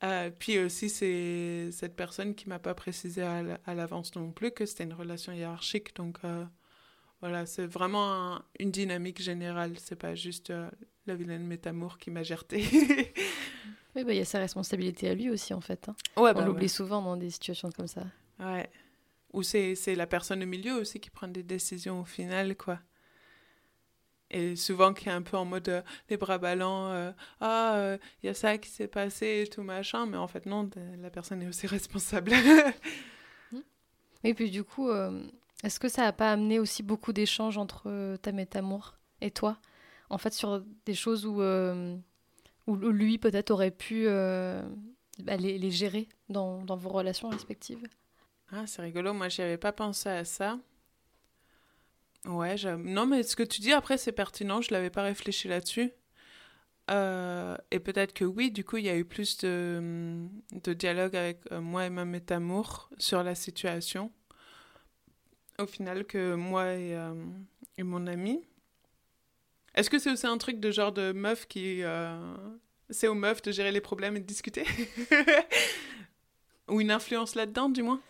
Puis 0.38 0.58
aussi 0.58 0.90
c'est 0.90 1.70
cette 1.72 1.96
personne 1.96 2.34
qui 2.34 2.46
m'a 2.48 2.58
pas 2.58 2.74
précisé 2.74 3.22
à 3.22 3.74
l'avance 3.74 4.14
non 4.16 4.32
plus 4.32 4.50
que 4.50 4.66
c'était 4.66 4.84
une 4.84 4.92
relation 4.92 5.32
hiérarchique 5.32 5.96
donc 5.96 6.18
voilà, 7.20 7.46
c'est 7.46 7.66
vraiment 7.66 8.40
une 8.60 8.70
dynamique 8.70 9.20
générale. 9.20 9.72
C'est 9.78 9.96
pas 9.96 10.14
juste 10.14 10.50
euh, 10.50 10.70
la 11.06 11.16
vilaine 11.16 11.46
métamour 11.46 11.98
qui 11.98 12.10
m'a 12.10 12.22
gerté. 12.22 12.62
oui, 13.96 14.04
bah, 14.04 14.12
il 14.12 14.18
y 14.18 14.20
a 14.20 14.24
sa 14.24 14.38
responsabilité 14.38 15.08
à 15.08 15.14
lui 15.14 15.28
aussi, 15.30 15.52
en 15.52 15.60
fait. 15.60 15.88
Hein. 15.88 15.96
Ouais, 16.16 16.30
On 16.30 16.34
bah, 16.34 16.44
l'oublie 16.44 16.68
souvent 16.68 17.02
dans 17.02 17.16
des 17.16 17.30
situations 17.30 17.70
comme 17.72 17.88
ça. 17.88 18.04
Ouais. 18.38 18.70
Ou 19.32 19.42
c'est 19.42 19.74
la 19.96 20.06
personne 20.06 20.42
au 20.42 20.46
milieu 20.46 20.74
aussi 20.74 21.00
qui 21.00 21.10
prend 21.10 21.28
des 21.28 21.42
décisions 21.42 22.00
au 22.00 22.04
final, 22.04 22.56
quoi. 22.56 22.78
Et 24.30 24.56
souvent 24.56 24.92
qui 24.92 25.08
est 25.08 25.12
un 25.12 25.22
peu 25.22 25.38
en 25.38 25.46
mode 25.46 25.70
euh, 25.70 25.82
les 26.10 26.18
bras 26.18 26.36
ballants, 26.36 26.90
euh, 26.92 27.12
ah, 27.40 27.96
il 28.22 28.26
y 28.26 28.28
a 28.28 28.34
ça 28.34 28.58
qui 28.58 28.68
s'est 28.68 28.86
passé 28.86 29.44
et 29.44 29.46
tout 29.48 29.62
machin, 29.62 30.04
mais 30.04 30.18
en 30.18 30.28
fait 30.28 30.44
non, 30.44 30.68
la 31.00 31.08
personne 31.08 31.42
est 31.42 31.48
aussi 31.48 31.66
responsable. 31.78 32.32
Et 34.24 34.34
puis 34.34 34.50
du 34.50 34.64
coup, 34.64 34.90
est-ce 35.64 35.80
que 35.80 35.88
ça 35.88 36.02
n'a 36.02 36.12
pas 36.12 36.32
amené 36.32 36.58
aussi 36.58 36.82
beaucoup 36.82 37.12
d'échanges 37.12 37.58
entre 37.58 37.84
euh, 37.86 38.16
ta 38.16 38.32
métamour 38.32 38.98
et 39.20 39.30
toi? 39.30 39.58
En 40.08 40.18
fait, 40.18 40.32
sur 40.32 40.62
des 40.86 40.94
choses 40.94 41.26
où, 41.26 41.42
euh, 41.42 41.96
où 42.66 42.76
lui 42.76 43.18
peut-être 43.18 43.50
aurait 43.50 43.72
pu 43.72 44.04
euh, 44.06 44.62
bah, 45.18 45.36
les, 45.36 45.70
gérer 45.70 46.08
dans, 46.28 46.62
dans, 46.62 46.76
vos 46.76 46.90
relations 46.90 47.28
respectives? 47.28 47.86
Ah, 48.52 48.66
c'est 48.66 48.82
rigolo, 48.82 49.12
moi 49.12 49.28
j'y 49.28 49.42
avais 49.42 49.58
pas 49.58 49.72
pensé 49.72 50.08
à 50.08 50.24
ça. 50.24 50.58
Ouais, 52.24 52.56
non, 52.78 53.06
mais 53.06 53.22
ce 53.22 53.36
que 53.36 53.42
tu 53.42 53.60
dis 53.60 53.72
après 53.72 53.98
c'est 53.98 54.12
pertinent, 54.12 54.62
je 54.62 54.72
l'avais 54.72 54.90
pas 54.90 55.02
réfléchi 55.02 55.48
là-dessus. 55.48 55.92
et 56.88 57.80
peut-être 57.80 58.14
que 58.14 58.24
oui, 58.24 58.50
du 58.50 58.64
coup, 58.64 58.78
il 58.78 58.84
y 58.84 58.88
a 58.88 58.96
eu 58.96 59.04
plus 59.04 59.36
de, 59.38 60.26
de 60.52 60.72
dialogue 60.72 61.16
avec 61.16 61.50
moi 61.50 61.84
et 61.84 61.90
ma 61.90 62.04
métamour 62.04 62.88
sur 62.98 63.22
la 63.22 63.34
situation 63.34 64.10
au 65.58 65.66
final 65.66 66.04
que 66.04 66.34
moi 66.34 66.72
et, 66.74 66.94
euh, 66.94 67.14
et 67.76 67.82
mon 67.82 68.06
ami. 68.06 68.42
Est-ce 69.74 69.90
que 69.90 69.98
c'est 69.98 70.10
aussi 70.10 70.26
un 70.26 70.38
truc 70.38 70.60
de 70.60 70.70
genre 70.70 70.92
de 70.92 71.12
meuf 71.12 71.46
qui. 71.46 71.82
Euh, 71.82 72.18
c'est 72.90 73.08
aux 73.08 73.14
meufs 73.14 73.42
de 73.42 73.52
gérer 73.52 73.70
les 73.70 73.80
problèmes 73.80 74.16
et 74.16 74.20
de 74.20 74.24
discuter 74.24 74.64
Ou 76.68 76.80
une 76.80 76.90
influence 76.90 77.34
là-dedans, 77.34 77.68
du 77.68 77.82
moins? 77.82 78.00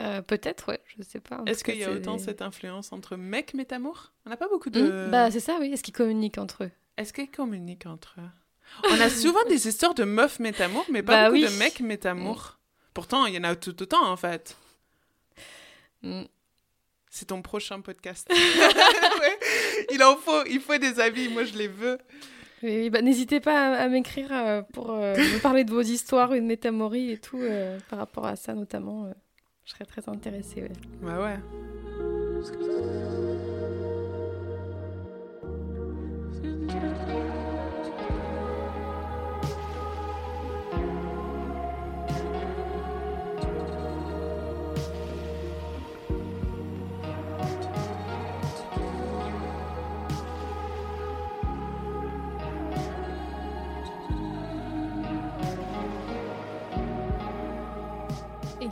Euh, 0.00 0.22
Peut-être, 0.22 0.68
ouais, 0.68 0.80
je 0.96 1.02
sais 1.02 1.20
pas. 1.20 1.42
Est-ce 1.46 1.64
qu'il 1.64 1.76
y 1.76 1.84
a 1.84 1.92
autant 1.92 2.18
cette 2.18 2.42
influence 2.42 2.92
entre 2.92 3.16
mecs 3.16 3.54
métamours 3.54 4.12
On 4.26 4.30
n'a 4.30 4.36
pas 4.36 4.48
beaucoup 4.48 4.70
de. 4.70 4.80
Hmm, 4.80 5.10
bah, 5.10 5.30
c'est 5.30 5.40
ça, 5.40 5.58
oui. 5.60 5.72
Est-ce 5.72 5.82
qu'ils 5.82 5.94
communiquent 5.94 6.38
entre 6.38 6.64
eux? 6.64 6.70
Est-ce 6.96 7.12
qu'ils 7.12 7.30
communiquent 7.30 7.86
entre 7.86 8.16
eux? 8.18 8.28
On 8.84 9.00
a 9.00 9.10
souvent 9.10 9.42
des 9.48 9.66
histoires 9.66 9.94
de 9.94 10.04
meufs 10.04 10.38
métamours, 10.38 10.86
mais 10.90 11.02
pas 11.02 11.24
bah 11.24 11.30
beaucoup 11.30 11.44
de 11.44 11.58
mecs 11.58 11.80
métamours. 11.80 12.58
Pourtant, 12.94 13.26
il 13.26 13.34
y 13.34 13.38
en 13.38 13.44
a 13.44 13.56
tout 13.56 13.82
autant, 13.82 14.08
en 14.08 14.16
fait. 14.16 14.56
Hmm. 16.02 16.22
C'est 17.10 17.26
ton 17.26 17.42
prochain 17.42 17.80
podcast. 17.80 18.32
Il 19.92 20.02
en 20.02 20.16
faut, 20.16 20.44
il 20.46 20.60
faut 20.60 20.78
des 20.78 21.00
avis, 21.00 21.28
moi 21.28 21.44
je 21.44 21.58
les 21.58 21.66
veux. 21.66 21.98
Oui, 22.62 22.90
bah, 22.90 23.02
n'hésitez 23.02 23.40
pas 23.40 23.74
à, 23.74 23.88
m'écrire 23.88 24.28
euh, 24.32 24.62
pour 24.72 24.90
euh, 24.90 25.16
me 25.16 25.40
parler 25.40 25.64
de 25.64 25.70
vos 25.70 25.80
histoires, 25.80 26.34
une 26.34 26.46
métamorie 26.46 27.10
et 27.12 27.18
tout, 27.18 27.40
euh, 27.40 27.78
par 27.88 27.98
rapport 27.98 28.26
à 28.26 28.36
ça 28.36 28.54
notamment. 28.54 29.12
je 29.64 29.72
serais 29.72 29.86
très 29.86 30.08
intéressée. 30.08 30.62
Ouais. 30.62 30.70
Bah 31.02 31.20
ouais. 31.22 31.38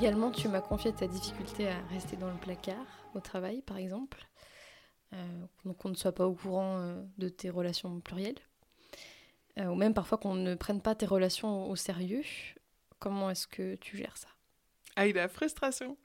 Également, 0.08 0.30
tu 0.30 0.48
m'as 0.48 0.62
confié 0.62 0.90
ta 0.90 1.06
difficulté 1.06 1.68
à 1.68 1.76
rester 1.90 2.16
dans 2.16 2.30
le 2.30 2.38
placard 2.38 2.86
au 3.14 3.20
travail, 3.20 3.60
par 3.60 3.76
exemple. 3.76 4.26
Euh, 5.12 5.16
donc 5.66 5.76
qu'on 5.76 5.90
ne 5.90 5.94
soit 5.94 6.14
pas 6.14 6.26
au 6.26 6.32
courant 6.32 6.78
euh, 6.78 7.02
de 7.18 7.28
tes 7.28 7.50
relations 7.50 8.00
plurielles. 8.00 8.38
Euh, 9.58 9.66
ou 9.66 9.74
même 9.74 9.92
parfois 9.92 10.16
qu'on 10.16 10.32
ne 10.32 10.54
prenne 10.54 10.80
pas 10.80 10.94
tes 10.94 11.04
relations 11.04 11.68
au, 11.68 11.76
sérieux. 11.76 12.22
Comment 12.98 13.28
est-ce 13.28 13.46
que 13.46 13.74
tu 13.74 13.98
gères 13.98 14.16
ça? 14.16 14.28
Ah, 14.96 15.06
il 15.06 15.18
a 15.18 15.28
frustration. 15.28 15.98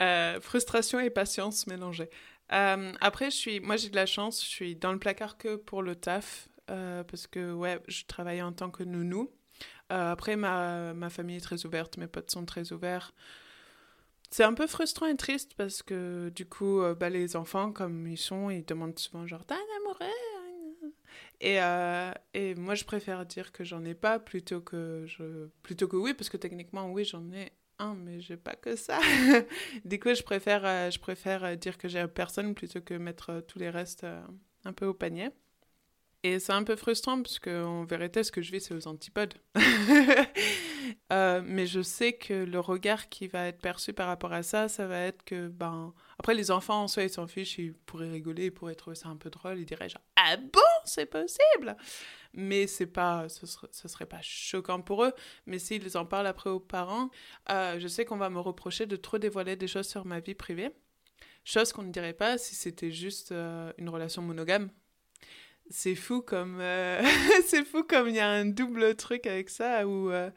frustration 0.40 1.00
et 1.00 1.10
patience 1.10 1.66
mélangées. 1.66 2.08
après, 2.48 3.30
je 3.30 3.36
suis, 3.36 3.60
moi 3.60 3.76
j'ai 3.76 3.90
de 3.90 3.96
la 3.96 4.06
chance, 4.06 4.42
je 4.42 4.48
suis 4.48 4.74
dans 4.74 4.92
le 4.92 4.98
placard 4.98 5.36
que 5.36 5.56
pour 5.56 5.82
le 5.82 5.96
taf. 5.96 6.48
parce 6.66 7.26
que 7.26 7.52
ouais, 7.52 7.78
je 7.88 8.06
travaille 8.06 8.40
en 8.40 8.54
tant 8.54 8.70
que 8.70 8.84
nounou. 8.84 9.30
Euh, 9.90 10.12
après, 10.12 10.36
ma, 10.36 10.92
ma 10.94 11.10
famille 11.10 11.36
est 11.36 11.40
très 11.40 11.64
ouverte, 11.64 11.96
mes 11.96 12.06
potes 12.06 12.30
sont 12.30 12.44
très 12.44 12.72
ouverts. 12.72 13.12
C'est 14.30 14.44
un 14.44 14.52
peu 14.52 14.66
frustrant 14.66 15.06
et 15.06 15.16
triste 15.16 15.54
parce 15.56 15.82
que 15.82 16.30
du 16.34 16.46
coup, 16.46 16.82
euh, 16.82 16.94
bah, 16.94 17.08
les 17.08 17.36
enfants, 17.36 17.72
comme 17.72 18.06
ils 18.06 18.18
sont, 18.18 18.50
ils 18.50 18.64
demandent 18.64 18.98
souvent 18.98 19.26
genre 19.26 19.44
T'as 19.46 19.54
un 19.54 19.80
amoureux 19.80 20.12
et, 21.40 21.62
euh, 21.62 22.12
et 22.34 22.54
moi, 22.56 22.74
je 22.74 22.84
préfère 22.84 23.24
dire 23.24 23.52
que 23.52 23.64
j'en 23.64 23.84
ai 23.84 23.94
pas 23.94 24.18
plutôt 24.18 24.60
que, 24.60 25.04
je... 25.06 25.46
plutôt 25.62 25.86
que 25.88 25.96
oui, 25.96 26.12
parce 26.12 26.28
que 26.28 26.36
techniquement, 26.36 26.90
oui, 26.92 27.04
j'en 27.04 27.30
ai 27.32 27.52
un, 27.78 27.94
mais 27.94 28.20
j'ai 28.20 28.36
pas 28.36 28.54
que 28.56 28.76
ça. 28.76 28.98
du 29.84 30.00
coup, 30.00 30.12
je 30.14 30.22
préfère, 30.22 30.90
je 30.90 30.98
préfère 30.98 31.56
dire 31.56 31.78
que 31.78 31.88
j'ai 31.88 32.06
personne 32.08 32.54
plutôt 32.54 32.80
que 32.80 32.94
mettre 32.94 33.40
tous 33.46 33.58
les 33.60 33.70
restes 33.70 34.04
un 34.64 34.72
peu 34.72 34.86
au 34.86 34.94
panier. 34.94 35.30
Et 36.24 36.40
c'est 36.40 36.52
un 36.52 36.64
peu 36.64 36.74
frustrant 36.74 37.22
parce 37.22 37.38
qu'en 37.38 37.84
vérité, 37.84 38.24
ce 38.24 38.32
que 38.32 38.42
je 38.42 38.50
vis, 38.50 38.60
c'est 38.60 38.74
aux 38.74 38.88
antipodes. 38.88 39.34
euh, 41.12 41.42
mais 41.44 41.66
je 41.66 41.80
sais 41.80 42.14
que 42.14 42.44
le 42.44 42.58
regard 42.58 43.08
qui 43.08 43.28
va 43.28 43.46
être 43.46 43.60
perçu 43.60 43.92
par 43.92 44.08
rapport 44.08 44.32
à 44.32 44.42
ça, 44.42 44.68
ça 44.68 44.88
va 44.88 44.98
être 44.98 45.24
que, 45.24 45.46
ben. 45.46 45.94
Après, 46.18 46.34
les 46.34 46.50
enfants, 46.50 46.82
en 46.82 46.88
soi, 46.88 47.04
ils 47.04 47.10
s'en 47.10 47.28
fichent, 47.28 47.58
ils 47.58 47.72
pourraient 47.72 48.10
rigoler, 48.10 48.46
ils 48.46 48.50
pourraient 48.50 48.74
trouver 48.74 48.96
ça 48.96 49.08
un 49.08 49.16
peu 49.16 49.30
drôle, 49.30 49.60
ils 49.60 49.64
diraient 49.64 49.88
genre, 49.88 50.02
ah 50.16 50.36
bon, 50.36 50.60
c'est 50.84 51.06
possible 51.06 51.76
Mais 52.34 52.66
c'est 52.66 52.86
pas. 52.86 53.28
Ce 53.28 53.46
serait, 53.46 53.68
serait 53.70 54.06
pas 54.06 54.20
choquant 54.20 54.80
pour 54.80 55.04
eux. 55.04 55.12
Mais 55.46 55.60
s'ils 55.60 55.96
en 55.96 56.04
parlent 56.04 56.26
après 56.26 56.50
aux 56.50 56.58
parents, 56.58 57.10
euh, 57.50 57.78
je 57.78 57.86
sais 57.86 58.04
qu'on 58.04 58.16
va 58.16 58.28
me 58.28 58.40
reprocher 58.40 58.86
de 58.86 58.96
trop 58.96 59.18
dévoiler 59.18 59.54
des 59.54 59.68
choses 59.68 59.86
sur 59.86 60.04
ma 60.04 60.18
vie 60.18 60.34
privée. 60.34 60.70
Chose 61.44 61.72
qu'on 61.72 61.84
ne 61.84 61.92
dirait 61.92 62.12
pas 62.12 62.38
si 62.38 62.56
c'était 62.56 62.90
juste 62.90 63.30
euh, 63.30 63.72
une 63.78 63.88
relation 63.88 64.20
monogame 64.20 64.70
c'est 65.70 65.94
fou 65.94 66.22
comme 66.22 66.58
euh, 66.60 67.02
c'est 67.46 67.64
fou 67.64 67.82
comme 67.82 68.08
il 68.08 68.16
y 68.16 68.20
a 68.20 68.28
un 68.28 68.46
double 68.46 68.94
truc 68.94 69.26
avec 69.26 69.50
ça 69.50 69.86
où 69.86 70.10
euh, 70.10 70.30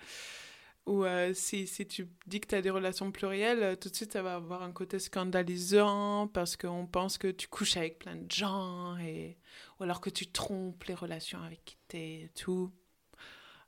où 0.85 1.03
euh, 1.05 1.33
si, 1.33 1.67
si 1.67 1.85
tu 1.85 2.07
dis 2.25 2.41
que 2.41 2.47
tu 2.47 2.55
as 2.55 2.61
des 2.61 2.69
relations 2.69 3.11
plurielles 3.11 3.77
tout 3.79 3.89
de 3.89 3.95
suite 3.95 4.13
ça 4.13 4.21
va 4.21 4.35
avoir 4.35 4.63
un 4.63 4.71
côté 4.71 4.99
scandalisant 4.99 6.27
parce 6.27 6.57
qu'on 6.57 6.87
pense 6.87 7.17
que 7.17 7.27
tu 7.27 7.47
couches 7.47 7.77
avec 7.77 7.99
plein 7.99 8.15
de 8.15 8.31
gens 8.31 8.97
et 8.97 9.37
ou 9.79 9.83
alors 9.83 10.01
que 10.01 10.09
tu 10.09 10.27
trompes 10.27 10.83
les 10.85 10.95
relations 10.95 11.41
avec 11.41 11.63
qui 11.65 11.77
t'es 11.87 12.13
et 12.21 12.31
tout. 12.35 12.71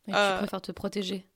Et 0.07 0.11
tu 0.11 0.37
préfères 0.37 0.61
te 0.61 0.71
protéger. 0.71 1.27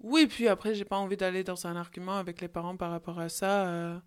Oui 0.00 0.26
puis 0.26 0.48
après 0.48 0.74
j'ai 0.74 0.84
pas 0.84 0.96
envie 0.96 1.16
d'aller 1.16 1.44
dans 1.44 1.66
un 1.66 1.76
argument 1.76 2.16
avec 2.16 2.40
les 2.40 2.48
parents 2.48 2.76
par 2.76 2.90
rapport 2.90 3.18
à 3.18 3.28
ça 3.28 4.02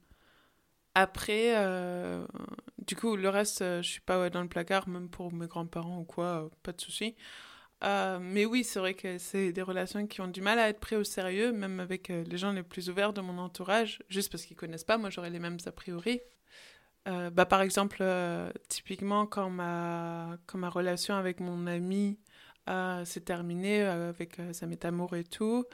après, 1.02 1.56
euh, 1.56 2.26
du 2.78 2.96
coup, 2.96 3.16
le 3.16 3.30
reste, 3.30 3.62
euh, 3.62 3.82
je 3.82 3.90
suis 3.90 4.02
pas 4.02 4.30
dans 4.30 4.42
le 4.42 4.50
placard, 4.50 4.88
même 4.90 5.10
pour 5.10 5.34
mes 5.34 5.48
grands-parents 5.48 6.00
ou 6.00 6.04
quoi, 6.04 6.46
euh, 6.46 6.50
pas 6.64 6.74
de 6.74 6.82
souci. 6.82 7.16
mais 7.82 8.46
oui, 8.46 8.64
c'est 8.66 8.80
vrai 8.80 8.94
que 8.94 9.18
c'est 9.18 9.54
des 9.54 9.62
relations 9.62 10.06
qui 10.08 10.22
ont 10.22 10.28
du 10.28 10.42
mal 10.42 10.60
à 10.60 10.68
être 10.70 10.80
prises 10.80 11.00
au 11.00 11.04
sérieux, 11.06 11.52
même 11.54 11.80
avec 11.80 12.10
les 12.10 12.38
gens 12.38 12.52
les 12.52 12.64
plus 12.64 12.90
ouverts 12.90 13.14
de 13.14 13.22
mon 13.22 13.38
entourage, 13.38 14.04
juste 14.10 14.32
parce 14.32 14.46
qu'ils 14.46 14.58
connaissent 14.58 14.84
pas. 14.84 14.98
Moi, 14.98 15.10
j'aurais 15.10 15.30
les 15.30 15.40
mêmes 15.40 15.58
a 15.66 15.72
priori. 15.72 16.22
bah, 17.06 17.46
par 17.46 17.62
exemple, 17.62 18.04
typiquement, 18.68 19.26
quand 19.26 19.50
ma, 19.50 20.38
quand 20.48 20.58
ma 20.60 20.70
relation 20.70 21.16
avec 21.16 21.40
mon 21.40 21.68
ami 21.68 22.20
s'est 23.06 23.22
terminée, 23.22 23.82
avec 23.84 24.38
sa 24.54 24.68
métamour 24.68 25.16
et 25.16 25.24
tout, 25.24 25.66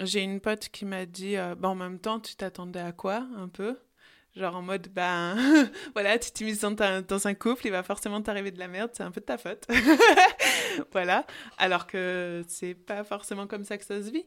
j'ai 0.00 0.22
une 0.22 0.40
pote 0.40 0.68
qui 0.70 0.84
m'a 0.86 1.06
dit 1.06 1.36
bah, 1.58 1.68
en 1.68 1.76
même 1.76 2.00
temps, 2.00 2.20
tu 2.20 2.34
t'attendais 2.36 2.80
à 2.80 2.92
quoi 2.92 3.26
un 3.36 3.48
peu? 3.48 3.78
Genre 4.34 4.56
en 4.56 4.62
mode, 4.62 4.88
ben 4.88 5.36
voilà, 5.94 6.18
tu 6.18 6.30
t'es 6.30 6.44
mise 6.44 6.60
dans, 6.60 7.04
dans, 7.04 7.26
un 7.26 7.34
couple, 7.34 7.66
il 7.66 7.70
va 7.70 7.82
forcément 7.82 8.22
t'arriver 8.22 8.50
de 8.50 8.58
la 8.58 8.68
merde, 8.68 8.90
c'est 8.94 9.02
un 9.02 9.10
peu 9.10 9.20
de 9.20 9.26
ta 9.26 9.36
faute. 9.36 9.66
voilà. 10.92 11.26
Alors 11.58 11.86
que 11.86 12.42
c'est 12.48 12.74
pas 12.74 13.04
forcément 13.04 13.46
comme 13.46 13.64
ça 13.64 13.76
que 13.76 13.84
ça 13.84 14.02
se 14.02 14.10
vit. 14.10 14.26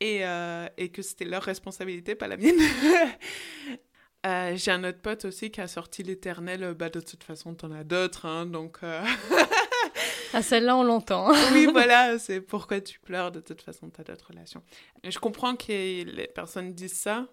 Et, 0.00 0.24
euh, 0.24 0.68
et 0.76 0.90
que 0.90 1.02
c'était 1.02 1.24
leur 1.24 1.42
responsabilité, 1.42 2.14
pas 2.14 2.28
la 2.28 2.36
mienne. 2.36 2.58
Euh, 4.26 4.56
j'ai 4.56 4.72
un 4.72 4.82
autre 4.82 5.00
pote 5.00 5.26
aussi 5.26 5.52
qui 5.52 5.60
a 5.60 5.68
sorti 5.68 6.02
l'éternel, 6.02 6.74
bah 6.74 6.90
de 6.90 6.98
toute 6.98 7.22
façon 7.22 7.54
t'en 7.54 7.70
as 7.70 7.84
d'autres, 7.84 8.26
hein, 8.26 8.46
donc... 8.46 8.78
Euh, 8.82 9.00
ah 10.32 10.42
celle-là 10.42 10.76
on 10.76 10.82
l'entend. 10.82 11.30
oui 11.52 11.68
voilà, 11.70 12.18
c'est 12.18 12.40
pourquoi 12.40 12.80
tu 12.80 12.98
pleures, 12.98 13.30
de 13.30 13.38
toute 13.38 13.62
façon 13.62 13.88
t'as 13.90 14.02
d'autres 14.02 14.26
relations. 14.32 14.60
Je 15.04 15.16
comprends 15.20 15.54
que 15.54 16.02
les 16.02 16.26
personnes 16.26 16.72
disent 16.72 16.98
ça, 16.98 17.28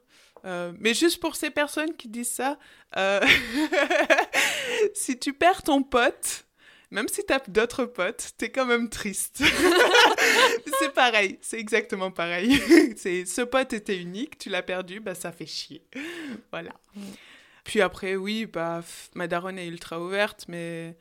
Euh, 0.46 0.72
mais 0.80 0.94
juste 0.94 1.20
pour 1.20 1.36
ces 1.36 1.50
personnes 1.50 1.96
qui 1.96 2.08
disent 2.08 2.32
ça, 2.32 2.58
euh, 2.98 3.20
si 4.94 5.18
tu 5.18 5.34
perds 5.34 5.64
ton 5.64 5.82
pote, 5.82 6.46
même 6.92 7.08
si 7.08 7.26
tu 7.26 7.34
as 7.34 7.42
d'autres 7.48 7.86
potes, 7.86 8.32
t'es 8.38 8.50
quand 8.50 8.66
même 8.66 8.90
triste. 8.90 9.44
c'est 10.80 10.94
pareil, 10.94 11.40
c'est 11.42 11.60
exactement 11.60 12.12
pareil. 12.12 12.62
c'est 12.98 13.26
ce 13.26 13.42
pote 13.42 13.74
était 13.74 13.98
unique, 13.98 14.38
tu 14.38 14.50
l'as 14.50 14.62
perdu, 14.62 15.00
bah 15.00 15.16
ça 15.16 15.32
fait 15.32 15.48
chier. 15.48 15.84
voilà. 16.52 16.72
Mm. 16.96 17.02
Puis 17.64 17.82
après, 17.82 18.16
oui, 18.16 18.46
bah 18.46 18.84
ma 19.16 19.28
daronne 19.28 19.58
est 19.58 19.68
ultra 19.68 20.00
ouverte, 20.00 20.46
mais 20.48 20.96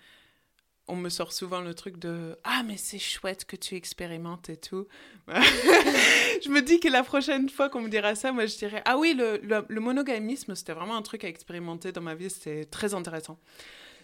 on 0.86 0.96
me 0.96 1.08
sort 1.08 1.32
souvent 1.32 1.60
le 1.60 1.74
truc 1.74 1.98
de 1.98 2.36
ah 2.44 2.62
mais 2.64 2.76
c'est 2.76 2.98
chouette 2.98 3.44
que 3.46 3.56
tu 3.56 3.74
expérimentes 3.74 4.50
et 4.50 4.56
tout. 4.56 4.86
je 5.28 6.48
me 6.50 6.60
dis 6.60 6.78
que 6.78 6.88
la 6.88 7.02
prochaine 7.02 7.48
fois 7.48 7.70
qu'on 7.70 7.80
me 7.80 7.88
dira 7.88 8.14
ça, 8.14 8.32
moi 8.32 8.46
je 8.46 8.56
dirais 8.56 8.82
ah 8.84 8.98
oui 8.98 9.14
le, 9.14 9.40
le, 9.42 9.80
monogamisme 9.80 10.54
c'était 10.54 10.74
vraiment 10.74 10.96
un 10.96 11.02
truc 11.02 11.24
à 11.24 11.28
expérimenter 11.28 11.92
dans 11.92 12.02
ma 12.02 12.14
vie, 12.14 12.28
c'était 12.28 12.66
très 12.66 12.92
intéressant. 12.94 13.38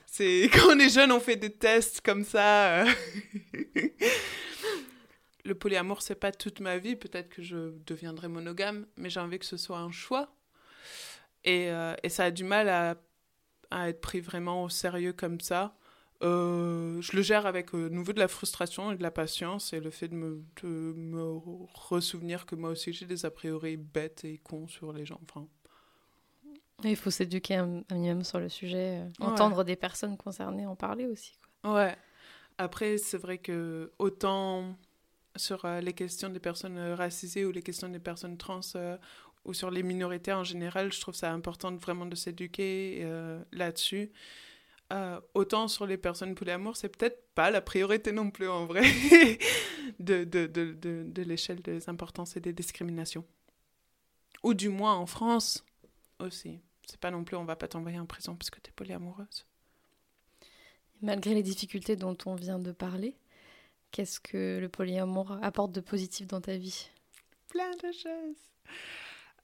C'est 0.06 0.50
quand 0.52 0.74
on 0.74 0.78
est 0.78 0.88
jeune 0.88 1.12
on 1.12 1.20
fait 1.20 1.36
des 1.36 1.52
tests 1.52 2.00
comme 2.00 2.24
ça. 2.24 2.84
Le 5.46 5.54
polyamour 5.54 6.02
c'est 6.02 6.16
pas 6.16 6.32
toute 6.32 6.60
ma 6.60 6.78
vie, 6.78 6.96
peut-être 6.96 7.30
que 7.30 7.42
je 7.42 7.72
deviendrai 7.86 8.28
monogame, 8.28 8.86
mais 8.96 9.08
j'ai 9.10 9.20
envie 9.20 9.38
que 9.38 9.46
ce 9.46 9.56
soit 9.56 9.78
un 9.78 9.90
choix. 9.90 10.34
Et, 11.44 11.70
euh, 11.70 11.94
et 12.02 12.10
ça 12.10 12.24
a 12.24 12.30
du 12.30 12.44
mal 12.44 12.68
à, 12.68 12.96
à 13.70 13.88
être 13.88 14.02
pris 14.02 14.20
vraiment 14.20 14.64
au 14.64 14.68
sérieux 14.68 15.14
comme 15.14 15.40
ça 15.40 15.74
euh, 16.22 17.00
je 17.00 17.16
le 17.16 17.22
gère 17.22 17.46
avec 17.46 17.74
euh, 17.74 17.88
nouveau 17.88 18.12
de 18.12 18.18
la 18.18 18.28
frustration 18.28 18.92
et 18.92 18.96
de 18.96 19.02
la 19.02 19.10
patience 19.10 19.72
et 19.72 19.80
le 19.80 19.90
fait 19.90 20.08
de 20.08 20.14
me, 20.14 20.44
de 20.62 20.68
me 20.68 21.22
ressouvenir 21.72 22.44
que 22.44 22.54
moi 22.54 22.70
aussi 22.70 22.92
j'ai 22.92 23.06
des 23.06 23.24
a 23.24 23.30
priori 23.30 23.78
bêtes 23.78 24.24
et 24.24 24.38
cons 24.38 24.68
sur 24.68 24.92
les 24.92 25.06
gens. 25.06 25.20
Enfin... 25.22 25.48
Il 26.84 26.96
faut 26.96 27.10
s'éduquer 27.10 27.56
un, 27.56 27.84
minimum 27.90 28.24
sur 28.24 28.38
le 28.38 28.48
sujet, 28.48 29.00
euh, 29.00 29.24
entendre 29.24 29.64
des 29.64 29.76
personnes 29.76 30.16
concernées 30.16 30.66
en 30.66 30.76
parler 30.76 31.06
aussi. 31.06 31.38
Quoi. 31.62 31.74
Ouais. 31.74 31.96
Après, 32.58 32.98
c'est 32.98 33.18
vrai 33.18 33.38
que 33.38 33.92
autant 33.98 34.76
sur 35.36 35.66
les 35.66 35.92
questions 35.92 36.28
des 36.28 36.40
personnes 36.40 36.78
racisées 36.92 37.46
ou 37.46 37.52
les 37.52 37.62
questions 37.62 37.88
des 37.88 37.98
personnes 37.98 38.36
trans 38.36 38.60
ou 39.46 39.54
sur 39.54 39.70
les 39.70 39.82
minorités 39.82 40.32
en 40.32 40.44
général, 40.44 40.92
je 40.92 41.00
trouve 41.00 41.14
ça 41.14 41.32
important 41.32 41.74
vraiment 41.76 42.04
de 42.04 42.16
s'éduquer 42.16 43.06
là-dessus. 43.52 44.10
Euh, 44.92 45.20
autant 45.34 45.68
sur 45.68 45.86
les 45.86 45.96
personnes 45.96 46.34
polyamour, 46.34 46.76
c'est 46.76 46.88
peut-être 46.88 47.28
pas 47.34 47.50
la 47.50 47.60
priorité 47.60 48.10
non 48.10 48.30
plus 48.30 48.48
en 48.48 48.66
vrai 48.66 48.82
de, 50.00 50.24
de, 50.24 50.46
de, 50.46 50.72
de, 50.72 51.22
l'échelle 51.22 51.62
des 51.62 51.88
importances 51.88 52.36
et 52.36 52.40
des 52.40 52.52
discriminations. 52.52 53.24
Ou 54.42 54.52
du 54.52 54.68
moins 54.68 54.94
en 54.94 55.06
France 55.06 55.64
aussi. 56.18 56.60
C'est 56.86 56.98
pas 56.98 57.12
non 57.12 57.22
plus 57.22 57.36
on 57.36 57.44
va 57.44 57.54
pas 57.54 57.68
t'envoyer 57.68 58.00
en 58.00 58.06
prison 58.06 58.34
parce 58.34 58.50
que 58.50 58.58
t'es 58.58 58.72
polyamoureuse. 58.72 59.46
Malgré 61.02 61.34
les 61.34 61.42
difficultés 61.42 61.94
dont 61.94 62.16
on 62.26 62.34
vient 62.34 62.58
de 62.58 62.72
parler, 62.72 63.16
qu'est-ce 63.92 64.18
que 64.18 64.58
le 64.60 64.68
polyamour 64.68 65.38
apporte 65.40 65.70
de 65.70 65.80
positif 65.80 66.26
dans 66.26 66.40
ta 66.40 66.56
vie? 66.56 66.90
Plein 67.48 67.70
de 67.76 67.92
choses. 67.92 68.50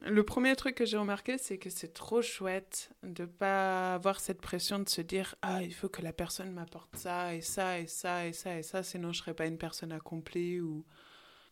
Le 0.03 0.23
premier 0.25 0.55
truc 0.57 0.75
que 0.75 0.85
j'ai 0.85 0.99
remarqué, 0.99 1.39
c'est 1.39 1.59
que 1.59 1.71
c'est 1.71 1.93
trop 1.93 2.21
chouette 2.21 2.91
de 3.03 3.25
pas 3.25 3.95
avoir 3.95 4.21
cette 4.21 4.41
pression 4.41 4.79
de 4.79 4.89
se 4.89 5.01
dire 5.01 5.35
ah 5.43 5.63
il 5.63 5.73
faut 5.73 5.89
que 5.89 6.03
la 6.03 6.13
personne 6.13 6.53
m'apporte 6.53 6.97
ça 6.97 7.35
et 7.35 7.41
ça 7.41 7.79
et 7.81 7.87
ça 7.87 8.27
et 8.27 8.33
ça 8.33 8.59
et 8.59 8.63
ça 8.63 8.83
sinon 8.83 9.13
je 9.13 9.21
serais 9.21 9.35
pas 9.35 9.47
une 9.47 9.57
personne 9.57 9.93
accomplie 9.93 10.61
ou 10.61 10.85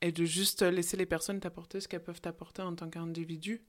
et 0.03 0.13
de 0.13 0.25
juste 0.27 0.61
laisser 0.61 0.99
les 0.99 1.07
personnes 1.07 1.41
t'apporter 1.41 1.81
ce 1.81 1.89
qu'elles 1.89 2.03
peuvent 2.03 2.21
t'apporter 2.21 2.61
en 2.61 2.75
tant 2.75 2.91
qu'individu. 2.91 3.65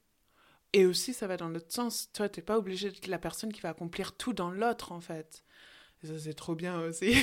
Et 0.74 0.86
aussi 0.86 1.14
ça 1.14 1.28
va 1.28 1.38
dans 1.38 1.48
l'autre 1.48 1.72
sens. 1.72 2.10
Toi 2.12 2.28
t'es 2.28 2.42
pas 2.42 2.58
obligé 2.58 2.92
d'être 2.92 3.08
la 3.08 3.20
personne 3.20 3.54
qui 3.54 3.62
va 3.62 3.70
accomplir 3.70 4.18
tout 4.18 4.34
dans 4.34 4.52
l'autre 4.52 4.92
en 4.92 5.00
fait. 5.00 5.46
Et 6.04 6.08
ça 6.08 6.20
c'est 6.20 6.34
trop 6.34 6.54
bien 6.54 6.82
aussi. 6.82 7.16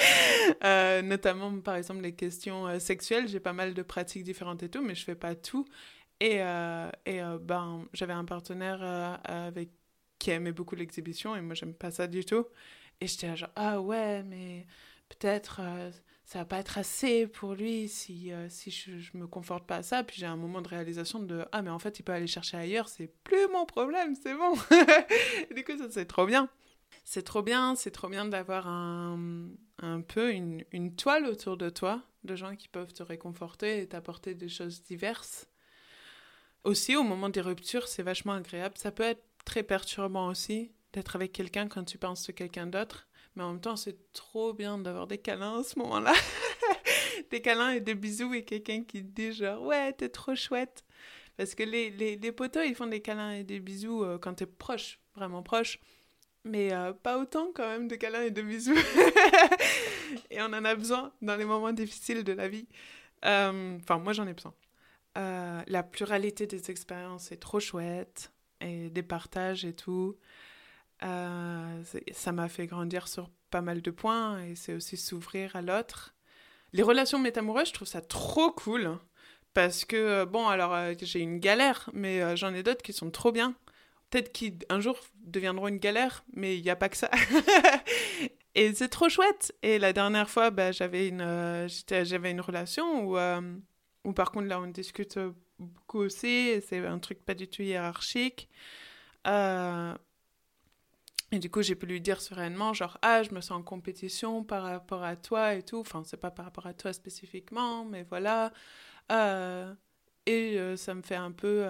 euh, 0.64 1.02
notamment 1.02 1.60
par 1.60 1.76
exemple 1.76 2.00
les 2.00 2.14
questions 2.14 2.66
euh, 2.66 2.78
sexuelles, 2.78 3.28
j'ai 3.28 3.40
pas 3.40 3.52
mal 3.52 3.74
de 3.74 3.82
pratiques 3.82 4.24
différentes 4.24 4.62
et 4.62 4.70
tout, 4.70 4.82
mais 4.82 4.94
je 4.94 5.04
fais 5.04 5.14
pas 5.14 5.34
tout. 5.34 5.66
Et, 6.20 6.42
euh, 6.42 6.90
et 7.04 7.22
euh, 7.22 7.38
ben, 7.38 7.86
j'avais 7.92 8.14
un 8.14 8.24
partenaire 8.24 8.78
euh, 8.82 9.16
avec 9.24 9.70
qui 10.18 10.30
aimait 10.30 10.52
beaucoup 10.52 10.74
l'exhibition 10.74 11.36
et 11.36 11.42
moi 11.42 11.54
j'aime 11.54 11.74
pas 11.74 11.90
ça 11.90 12.06
du 12.06 12.24
tout. 12.24 12.46
Et 13.00 13.06
j'étais 13.06 13.36
genre 13.36 13.50
ah 13.56 13.80
ouais 13.80 14.22
mais 14.22 14.66
peut-être 15.10 15.60
ça 16.24 16.38
va 16.40 16.44
pas 16.46 16.58
être 16.58 16.78
assez 16.78 17.26
pour 17.26 17.54
lui 17.54 17.88
si, 17.88 18.32
si 18.48 18.70
je, 18.70 18.98
je 18.98 19.16
me 19.16 19.26
conforte 19.26 19.66
pas 19.66 19.76
à 19.76 19.82
ça. 19.82 20.02
Puis 20.04 20.16
j'ai 20.18 20.26
un 20.26 20.36
moment 20.36 20.62
de 20.62 20.68
réalisation 20.68 21.20
de 21.20 21.44
ah 21.52 21.60
mais 21.62 21.70
en 21.70 21.78
fait 21.78 21.98
il 22.00 22.02
peut 22.02 22.12
aller 22.12 22.26
chercher 22.26 22.56
ailleurs, 22.56 22.88
c'est 22.88 23.08
plus 23.24 23.46
mon 23.52 23.66
problème, 23.66 24.14
c'est 24.14 24.34
bon. 24.34 24.54
du 25.54 25.64
coup 25.64 25.76
ça 25.76 25.90
c'est 25.90 26.06
trop 26.06 26.26
bien. 26.26 26.48
C'est 27.04 27.22
trop 27.22 27.42
bien, 27.42 27.76
c'est 27.76 27.90
trop 27.90 28.08
bien 28.08 28.24
d'avoir 28.26 28.68
un, 28.68 29.48
un 29.78 30.00
peu 30.00 30.32
une, 30.32 30.64
une 30.72 30.96
toile 30.96 31.26
autour 31.26 31.56
de 31.56 31.70
toi, 31.70 32.02
de 32.24 32.36
gens 32.36 32.56
qui 32.56 32.68
peuvent 32.68 32.92
te 32.92 33.02
réconforter 33.02 33.80
et 33.82 33.88
t'apporter 33.88 34.34
des 34.34 34.48
choses 34.48 34.82
diverses 34.82 35.48
aussi, 36.66 36.96
au 36.96 37.02
moment 37.02 37.28
des 37.28 37.40
ruptures, 37.40 37.88
c'est 37.88 38.02
vachement 38.02 38.32
agréable. 38.32 38.76
Ça 38.76 38.90
peut 38.90 39.04
être 39.04 39.22
très 39.44 39.62
perturbant 39.62 40.28
aussi 40.28 40.72
d'être 40.92 41.14
avec 41.16 41.32
quelqu'un 41.32 41.68
quand 41.68 41.84
tu 41.84 41.96
penses 41.96 42.28
à 42.28 42.32
quelqu'un 42.32 42.66
d'autre. 42.66 43.08
Mais 43.34 43.42
en 43.44 43.52
même 43.52 43.60
temps, 43.60 43.76
c'est 43.76 44.12
trop 44.12 44.52
bien 44.52 44.78
d'avoir 44.78 45.06
des 45.06 45.18
câlins 45.18 45.60
à 45.60 45.62
ce 45.62 45.78
moment-là. 45.78 46.12
des 47.30 47.40
câlins 47.40 47.70
et 47.70 47.80
des 47.80 47.94
bisous 47.94 48.34
et 48.34 48.44
quelqu'un 48.44 48.82
qui 48.82 49.02
te 49.04 49.08
dit 49.08 49.32
genre, 49.32 49.62
ouais, 49.62 49.92
t'es 49.92 50.08
trop 50.08 50.34
chouette. 50.34 50.84
Parce 51.36 51.54
que 51.54 51.62
les, 51.62 51.90
les, 51.90 52.16
les, 52.16 52.32
potos, 52.32 52.64
ils 52.66 52.74
font 52.74 52.86
des 52.86 53.00
câlins 53.00 53.32
et 53.32 53.44
des 53.44 53.60
bisous 53.60 54.02
euh, 54.02 54.18
quand 54.18 54.34
t'es 54.34 54.46
proche, 54.46 54.98
vraiment 55.14 55.42
proche. 55.42 55.78
Mais 56.44 56.72
euh, 56.72 56.92
pas 56.92 57.18
autant 57.18 57.50
quand 57.54 57.68
même 57.68 57.88
de 57.88 57.96
câlins 57.96 58.22
et 58.22 58.30
de 58.30 58.42
bisous. 58.42 58.78
et 60.30 60.40
on 60.40 60.46
en 60.46 60.64
a 60.64 60.74
besoin 60.74 61.12
dans 61.20 61.36
les 61.36 61.44
moments 61.44 61.72
difficiles 61.72 62.24
de 62.24 62.32
la 62.32 62.48
vie. 62.48 62.66
Euh, 63.24 63.76
enfin, 63.82 63.98
moi 63.98 64.12
j'en 64.12 64.26
ai 64.26 64.32
besoin. 64.32 64.54
Euh, 65.16 65.62
la 65.66 65.82
pluralité 65.82 66.46
des 66.46 66.70
expériences 66.70 67.32
est 67.32 67.38
trop 67.38 67.60
chouette 67.60 68.32
et 68.60 68.90
des 68.90 69.02
partages 69.02 69.64
et 69.64 69.72
tout. 69.72 70.16
Euh, 71.02 71.82
ça 72.12 72.32
m'a 72.32 72.48
fait 72.48 72.66
grandir 72.66 73.08
sur 73.08 73.30
pas 73.50 73.60
mal 73.60 73.82
de 73.82 73.90
points 73.90 74.42
et 74.42 74.54
c'est 74.54 74.74
aussi 74.74 74.96
s'ouvrir 74.96 75.56
à 75.56 75.62
l'autre. 75.62 76.14
Les 76.72 76.82
relations 76.82 77.18
métamoureuses, 77.18 77.68
je 77.68 77.74
trouve 77.74 77.88
ça 77.88 78.00
trop 78.00 78.50
cool 78.50 78.98
parce 79.54 79.84
que, 79.84 79.96
euh, 79.96 80.26
bon, 80.26 80.48
alors 80.48 80.76
j'ai 81.00 81.20
une 81.20 81.38
galère, 81.38 81.88
mais 81.94 82.36
j'en 82.36 82.52
ai 82.52 82.62
d'autres 82.62 82.82
qui 82.82 82.92
sont 82.92 83.10
trop 83.10 83.32
bien. 83.32 83.54
Peut-être 84.10 84.32
qui 84.32 84.58
un 84.68 84.80
jour 84.80 85.00
deviendront 85.24 85.68
une 85.68 85.78
galère, 85.78 86.24
mais 86.34 86.58
il 86.58 86.62
n'y 86.62 86.70
a 86.70 86.76
pas 86.76 86.88
que 86.88 86.96
ça. 86.96 87.10
et 88.54 88.74
c'est 88.74 88.88
trop 88.88 89.08
chouette. 89.08 89.54
Et 89.62 89.78
la 89.78 89.92
dernière 89.92 90.28
fois, 90.28 90.50
bah, 90.50 90.72
j'avais 90.72 91.08
une, 91.08 91.68
j'avais 91.88 92.30
une 92.30 92.40
relation 92.40 93.04
où 93.04 93.16
ou 94.06 94.12
par 94.12 94.30
contre, 94.30 94.46
là, 94.46 94.60
on 94.60 94.68
discute 94.68 95.16
euh, 95.16 95.32
beaucoup 95.58 95.98
aussi, 95.98 96.62
c'est 96.66 96.86
un 96.86 97.00
truc 97.00 97.24
pas 97.24 97.34
du 97.34 97.48
tout 97.48 97.62
hiérarchique. 97.62 98.48
Euh, 99.26 99.94
et 101.32 101.40
du 101.40 101.50
coup, 101.50 101.60
j'ai 101.60 101.74
pu 101.74 101.86
lui 101.86 102.00
dire 102.00 102.20
sereinement, 102.20 102.72
genre, 102.72 102.98
ah, 103.02 103.24
je 103.24 103.34
me 103.34 103.40
sens 103.40 103.58
en 103.58 103.62
compétition 103.62 104.44
par 104.44 104.62
rapport 104.62 105.02
à 105.02 105.16
toi 105.16 105.54
et 105.54 105.62
tout. 105.64 105.80
Enfin, 105.80 106.04
c'est 106.04 106.18
pas 106.18 106.30
par 106.30 106.44
rapport 106.44 106.66
à 106.66 106.72
toi 106.72 106.92
spécifiquement, 106.92 107.84
mais 107.84 108.04
voilà. 108.04 108.52
Euh, 109.10 109.74
et 110.26 110.76
ça 110.76 110.94
me 110.94 111.02
fait 111.02 111.16
un 111.16 111.32
peu 111.32 111.66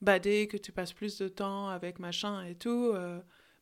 bader 0.00 0.48
que 0.48 0.56
tu 0.56 0.72
passes 0.72 0.92
plus 0.92 1.18
de 1.18 1.28
temps 1.28 1.68
avec 1.68 1.98
machin 2.00 2.44
et 2.44 2.56
tout. 2.56 2.92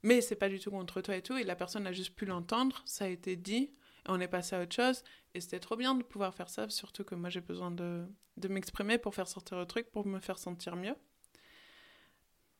mais 0.02 0.20
c'est 0.22 0.36
pas 0.36 0.48
du 0.48 0.58
tout 0.60 0.70
contre 0.70 1.00
toi 1.02 1.16
et 1.16 1.22
tout. 1.22 1.36
Et 1.36 1.44
la 1.44 1.56
personne 1.56 1.86
a 1.86 1.92
juste 1.92 2.14
pu 2.14 2.24
l'entendre, 2.26 2.82
ça 2.86 3.04
a 3.04 3.08
été 3.08 3.36
dit 3.36 3.70
on 4.08 4.20
est 4.20 4.28
passé 4.28 4.56
à 4.56 4.62
autre 4.62 4.74
chose. 4.74 5.02
Et 5.34 5.40
c'était 5.40 5.60
trop 5.60 5.76
bien 5.76 5.94
de 5.94 6.02
pouvoir 6.02 6.34
faire 6.34 6.48
ça, 6.48 6.68
surtout 6.68 7.04
que 7.04 7.14
moi 7.14 7.28
j'ai 7.28 7.40
besoin 7.40 7.70
de, 7.70 8.06
de 8.36 8.48
m'exprimer 8.48 8.98
pour 8.98 9.14
faire 9.14 9.28
sortir 9.28 9.58
le 9.58 9.66
truc, 9.66 9.90
pour 9.90 10.06
me 10.06 10.18
faire 10.18 10.38
sentir 10.38 10.74
mieux. 10.74 10.96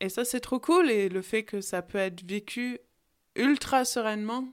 Et 0.00 0.08
ça 0.08 0.24
c'est 0.24 0.40
trop 0.40 0.61
cool, 0.61 0.90
et 0.90 1.08
le 1.08 1.22
fait 1.22 1.44
que 1.44 1.61
ça 1.61 1.82
peut 1.82 1.98
être 1.98 2.24
vécu 2.24 2.78
ultra 3.34 3.84
sereinement. 3.84 4.52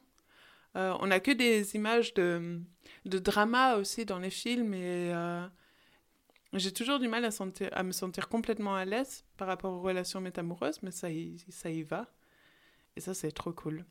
Euh, 0.75 0.93
on 0.99 1.07
n'a 1.07 1.19
que 1.19 1.31
des 1.31 1.75
images 1.75 2.13
de, 2.15 2.61
de 3.05 3.19
drama 3.19 3.75
aussi 3.75 4.05
dans 4.05 4.19
les 4.19 4.29
films, 4.29 4.73
et 4.73 5.13
euh, 5.13 5.45
j'ai 6.53 6.71
toujours 6.71 6.99
du 6.99 7.07
mal 7.07 7.25
à, 7.25 7.83
me 7.83 7.91
sentir 7.91 8.29
complètement 8.29 8.75
à 8.75 8.85
l'aise 8.85 9.25
par 9.37 9.47
rapport 9.47 9.73
aux 9.73 9.81
relations 9.81 10.21
métamoureuses, 10.21 10.81
mais 10.81 10.91
ça 10.91 11.09
y 11.09 11.83
va. 11.83 12.07
Et 12.95 13.01
ça 13.01 13.13
c'est 13.13 13.31
trop 13.31 13.51
cool. 13.51 13.85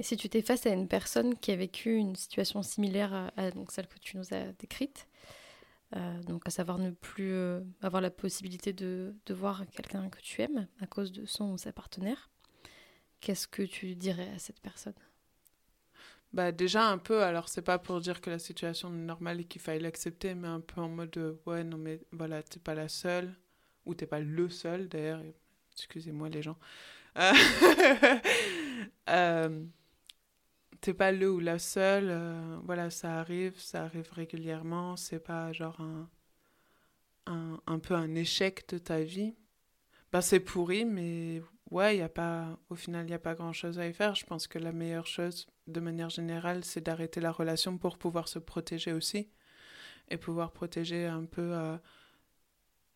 Et 0.00 0.02
si 0.02 0.16
tu 0.16 0.30
t'es 0.30 0.40
face 0.40 0.64
à 0.64 0.70
une 0.70 0.88
personne 0.88 1.36
qui 1.36 1.52
a 1.52 1.56
vécu 1.56 1.94
une 1.94 2.16
situation 2.16 2.62
similaire 2.62 3.30
à, 3.36 3.50
donc 3.50 3.70
celle 3.70 3.86
que 3.86 3.98
tu 3.98 4.16
nous 4.16 4.32
as 4.32 4.50
décrite, 4.58 5.06
euh, 5.94 6.22
donc 6.22 6.40
à 6.46 6.50
savoir 6.50 6.78
ne 6.78 6.90
plus 6.90 7.34
euh, 7.34 7.60
avoir 7.82 8.00
la 8.00 8.10
possibilité 8.10 8.72
de, 8.72 9.14
de 9.26 9.34
voir 9.34 9.62
quelqu'un 9.72 10.08
que 10.08 10.18
tu 10.22 10.40
aimes 10.40 10.66
à 10.80 10.86
cause 10.86 11.12
de 11.12 11.26
son 11.26 11.52
ou 11.52 11.58
sa 11.58 11.74
partenaire, 11.74 12.30
qu'est-ce 13.20 13.46
que 13.46 13.62
tu 13.62 13.94
dirais 13.94 14.30
à 14.34 14.38
cette 14.38 14.60
personne? 14.60 14.94
Bah 16.32 16.50
déjà 16.50 16.88
un 16.88 16.96
peu, 16.96 17.22
alors 17.22 17.50
c'est 17.50 17.60
pas 17.60 17.78
pour 17.78 18.00
dire 18.00 18.22
que 18.22 18.30
la 18.30 18.38
situation 18.38 18.88
est 18.88 18.96
normale 18.96 19.40
et 19.40 19.44
qu'il 19.44 19.60
faille 19.60 19.80
l'accepter, 19.80 20.34
mais 20.34 20.48
un 20.48 20.60
peu 20.60 20.80
en 20.80 20.88
mode 20.88 21.38
ouais 21.44 21.62
non 21.62 21.76
mais 21.76 22.00
voilà 22.10 22.42
t'es 22.42 22.58
pas 22.58 22.74
la 22.74 22.88
seule, 22.88 23.34
ou 23.84 23.94
t'es 23.94 24.06
pas 24.06 24.20
le 24.20 24.48
seul 24.48 24.88
d'ailleurs, 24.88 25.20
excusez-moi 25.74 26.30
les 26.30 26.40
gens. 26.40 26.56
Euh, 27.18 27.32
euh, 29.10 29.66
t'es 30.80 30.94
pas 30.94 31.12
le 31.12 31.30
ou 31.30 31.40
la 31.40 31.58
seule, 31.58 32.08
euh, 32.10 32.58
voilà, 32.64 32.90
ça 32.90 33.18
arrive, 33.20 33.58
ça 33.58 33.84
arrive 33.84 34.10
régulièrement, 34.12 34.96
c'est 34.96 35.20
pas 35.20 35.52
genre 35.52 35.80
un, 35.80 36.08
un, 37.26 37.60
un, 37.66 37.78
peu 37.78 37.94
un 37.94 38.14
échec 38.14 38.68
de 38.68 38.78
ta 38.78 39.00
vie. 39.00 39.34
Ben, 40.12 40.20
c'est 40.20 40.40
pourri, 40.40 40.84
mais 40.84 41.42
ouais, 41.70 41.98
y 41.98 42.02
a 42.02 42.08
pas, 42.08 42.58
au 42.68 42.74
final, 42.74 43.04
il 43.04 43.08
n'y 43.08 43.14
a 43.14 43.18
pas 43.18 43.34
grand-chose 43.34 43.78
à 43.78 43.86
y 43.86 43.92
faire. 43.92 44.14
Je 44.14 44.26
pense 44.26 44.46
que 44.48 44.58
la 44.58 44.72
meilleure 44.72 45.06
chose, 45.06 45.46
de 45.66 45.80
manière 45.80 46.10
générale, 46.10 46.64
c'est 46.64 46.80
d'arrêter 46.80 47.20
la 47.20 47.32
relation 47.32 47.78
pour 47.78 47.98
pouvoir 47.98 48.28
se 48.28 48.38
protéger 48.38 48.92
aussi 48.92 49.28
et 50.08 50.16
pouvoir 50.16 50.52
protéger 50.52 51.06
un 51.06 51.24
peu 51.26 51.52
euh, 51.54 51.76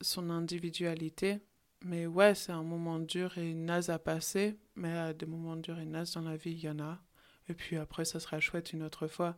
son 0.01 0.31
individualité. 0.31 1.38
Mais 1.85 2.07
ouais, 2.07 2.35
c'est 2.35 2.53
un 2.53 2.62
moment 2.62 2.99
dur 2.99 3.37
et 3.38 3.55
naze 3.55 3.90
à 3.90 3.99
passer, 3.99 4.59
mais 4.75 4.92
euh, 4.92 5.12
des 5.12 5.27
moments 5.27 5.57
durs 5.57 5.79
et 5.79 5.85
nazes 5.85 6.14
dans 6.14 6.23
la 6.23 6.37
vie, 6.37 6.53
il 6.53 6.61
y 6.64 6.68
en 6.68 6.81
a. 6.81 7.01
Et 7.48 7.54
puis 7.54 7.76
après, 7.76 8.04
ça 8.04 8.20
sera 8.20 8.40
chouette 8.40 8.72
une 8.72 8.83
autre 8.83 9.07
fois. 9.07 9.37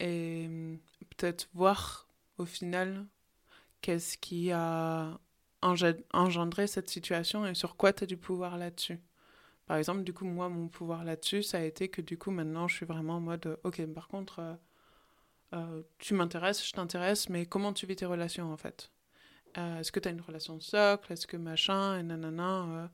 Et 0.00 0.46
hum, 0.46 0.78
peut-être 1.16 1.48
voir 1.54 2.08
au 2.38 2.44
final 2.46 3.06
qu'est-ce 3.80 4.18
qui 4.18 4.52
a 4.52 5.18
engendré 5.62 6.66
cette 6.66 6.88
situation 6.88 7.46
et 7.46 7.54
sur 7.54 7.76
quoi 7.76 7.92
tu 7.92 8.04
as 8.04 8.06
du 8.06 8.16
pouvoir 8.16 8.58
là-dessus. 8.58 9.00
Par 9.66 9.76
exemple, 9.76 10.02
du 10.02 10.12
coup, 10.14 10.24
moi, 10.24 10.48
mon 10.48 10.68
pouvoir 10.68 11.04
là-dessus, 11.04 11.42
ça 11.42 11.58
a 11.58 11.62
été 11.62 11.88
que 11.88 12.00
du 12.00 12.16
coup, 12.16 12.30
maintenant, 12.30 12.68
je 12.68 12.76
suis 12.76 12.86
vraiment 12.86 13.16
en 13.16 13.20
mode, 13.20 13.58
ok, 13.64 13.84
par 13.86 14.08
contre, 14.08 14.38
euh, 14.38 14.54
euh, 15.54 15.82
tu 15.98 16.14
m'intéresses, 16.14 16.66
je 16.66 16.72
t'intéresse, 16.72 17.28
mais 17.28 17.46
comment 17.46 17.72
tu 17.72 17.86
vis 17.86 17.96
tes 17.96 18.06
relations 18.06 18.52
en 18.52 18.56
fait? 18.56 18.90
Euh, 19.56 19.80
Est-ce 19.80 19.92
que 19.92 20.00
tu 20.00 20.08
as 20.08 20.10
une 20.12 20.20
relation 20.20 20.60
socle? 20.60 21.12
Est-ce 21.12 21.26
que 21.26 21.36
machin? 21.36 21.98
Et 21.98 22.02
nanana 22.02 22.90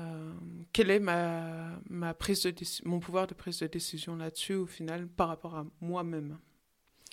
euh, 0.00 0.34
Quel 0.72 0.90
est 0.90 1.00
ma, 1.00 1.65
ma 1.96 2.14
prise 2.14 2.42
de 2.42 2.54
mon 2.84 3.00
pouvoir 3.00 3.26
de 3.26 3.34
prise 3.34 3.58
de 3.60 3.66
décision 3.66 4.16
là-dessus 4.16 4.54
au 4.54 4.66
final 4.66 5.06
par 5.08 5.28
rapport 5.28 5.56
à 5.56 5.66
moi-même 5.80 6.38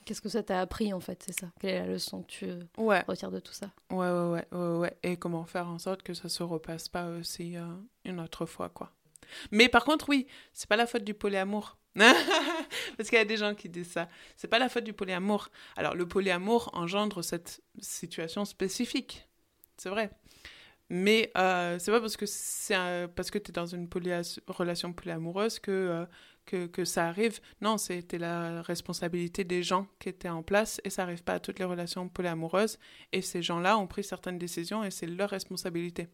Qu'est-ce 0.06 0.22
que 0.22 0.30
ça 0.30 0.43
t'a 0.43 0.60
appris 0.60 0.91
en 0.91 1.00
fait, 1.00 1.24
c'est 1.26 1.39
ça? 1.39 1.48
Quelle 1.60 1.69
est 1.69 1.80
la 1.80 1.88
leçon 1.88 2.24
que 2.24 2.28
tu 2.28 2.46
ouais. 2.78 3.04
retires 3.08 3.32
de 3.32 3.39
tout 3.39 3.54
ça? 3.54 3.72
Ouais, 3.89 4.10
ouais, 4.10 4.30
ouais, 4.30 4.48
ouais, 4.52 4.78
ouais, 4.78 4.98
Et 5.02 5.15
comment 5.15 5.46
faire 5.46 5.67
en 5.69 5.80
sorte 5.80 6.04
que 6.04 6.13
ça 6.13 6.28
se 6.28 6.43
repasse 6.43 6.89
pas 6.89 7.08
aussi 7.08 7.56
une 8.04 8.19
autre 8.19 8.46
fois, 8.46 8.67
quoi. 8.67 8.91
Mais 9.52 9.69
par 9.69 9.86
contre, 9.86 10.10
oui, 10.10 10.28
c'est 10.52 10.67
pas 10.67 10.76
la 10.76 10.88
faute 10.88 11.06
du 11.06 11.13
polyamour. 11.13 11.78
Parce 11.96 13.10
qu'il 13.10 13.17
y 13.17 13.22
a 13.22 13.26
des 13.26 13.38
gens 13.38 13.54
qui 13.54 13.69
disent 13.69 13.91
ça. 13.91 14.10
C'est 14.36 14.48
pas 14.48 14.60
la 14.60 14.67
faute 14.67 14.84
du 14.84 14.93
polyamour. 14.93 15.50
Alors, 15.76 15.96
le 15.96 16.08
polyamour 16.08 16.69
engendre 16.74 17.24
cette 17.24 17.62
situation 17.80 18.46
spécifique. 18.46 19.28
C'est 19.78 19.89
vrai. 19.89 20.12
Mais 20.89 21.32
euh, 21.38 21.80
c'est 21.80 21.91
pas 21.91 22.02
parce 22.02 22.17
que 22.17 22.26
c'est 22.26 23.08
parce 23.15 23.32
que 23.32 23.38
tu 23.39 23.52
es 23.52 23.54
dans 23.54 23.65
une 23.65 23.88
relation 24.48 24.93
polyamoureuse 24.93 25.60
que, 25.60 25.72
euh, 25.72 26.06
que, 26.46 26.67
que, 26.67 26.86
ça 26.86 27.08
arrive. 27.08 27.39
Non, 27.62 27.78
c'était 27.78 28.17
la 28.17 28.62
responsabilité 28.62 29.43
des 29.43 29.63
gens 29.63 29.88
qui 30.00 30.10
étaient 30.10 30.30
en 30.30 30.43
place 30.43 30.82
et 30.84 30.89
ça 30.89 31.04
arrive 31.04 31.24
pas 31.24 31.34
à 31.34 31.39
toutes 31.39 31.60
les 31.60 31.65
relations 31.65 32.10
polyamoureuses. 32.10 32.80
Et 33.12 33.22
ces 33.22 33.41
gens-là 33.41 33.78
ont 33.78 33.88
pris 33.88 34.04
certaines 34.04 34.38
décisions 34.38 34.84
et 34.84 34.91
c'est 34.91 35.08
leur 35.08 35.30
responsabilité. 35.30 36.10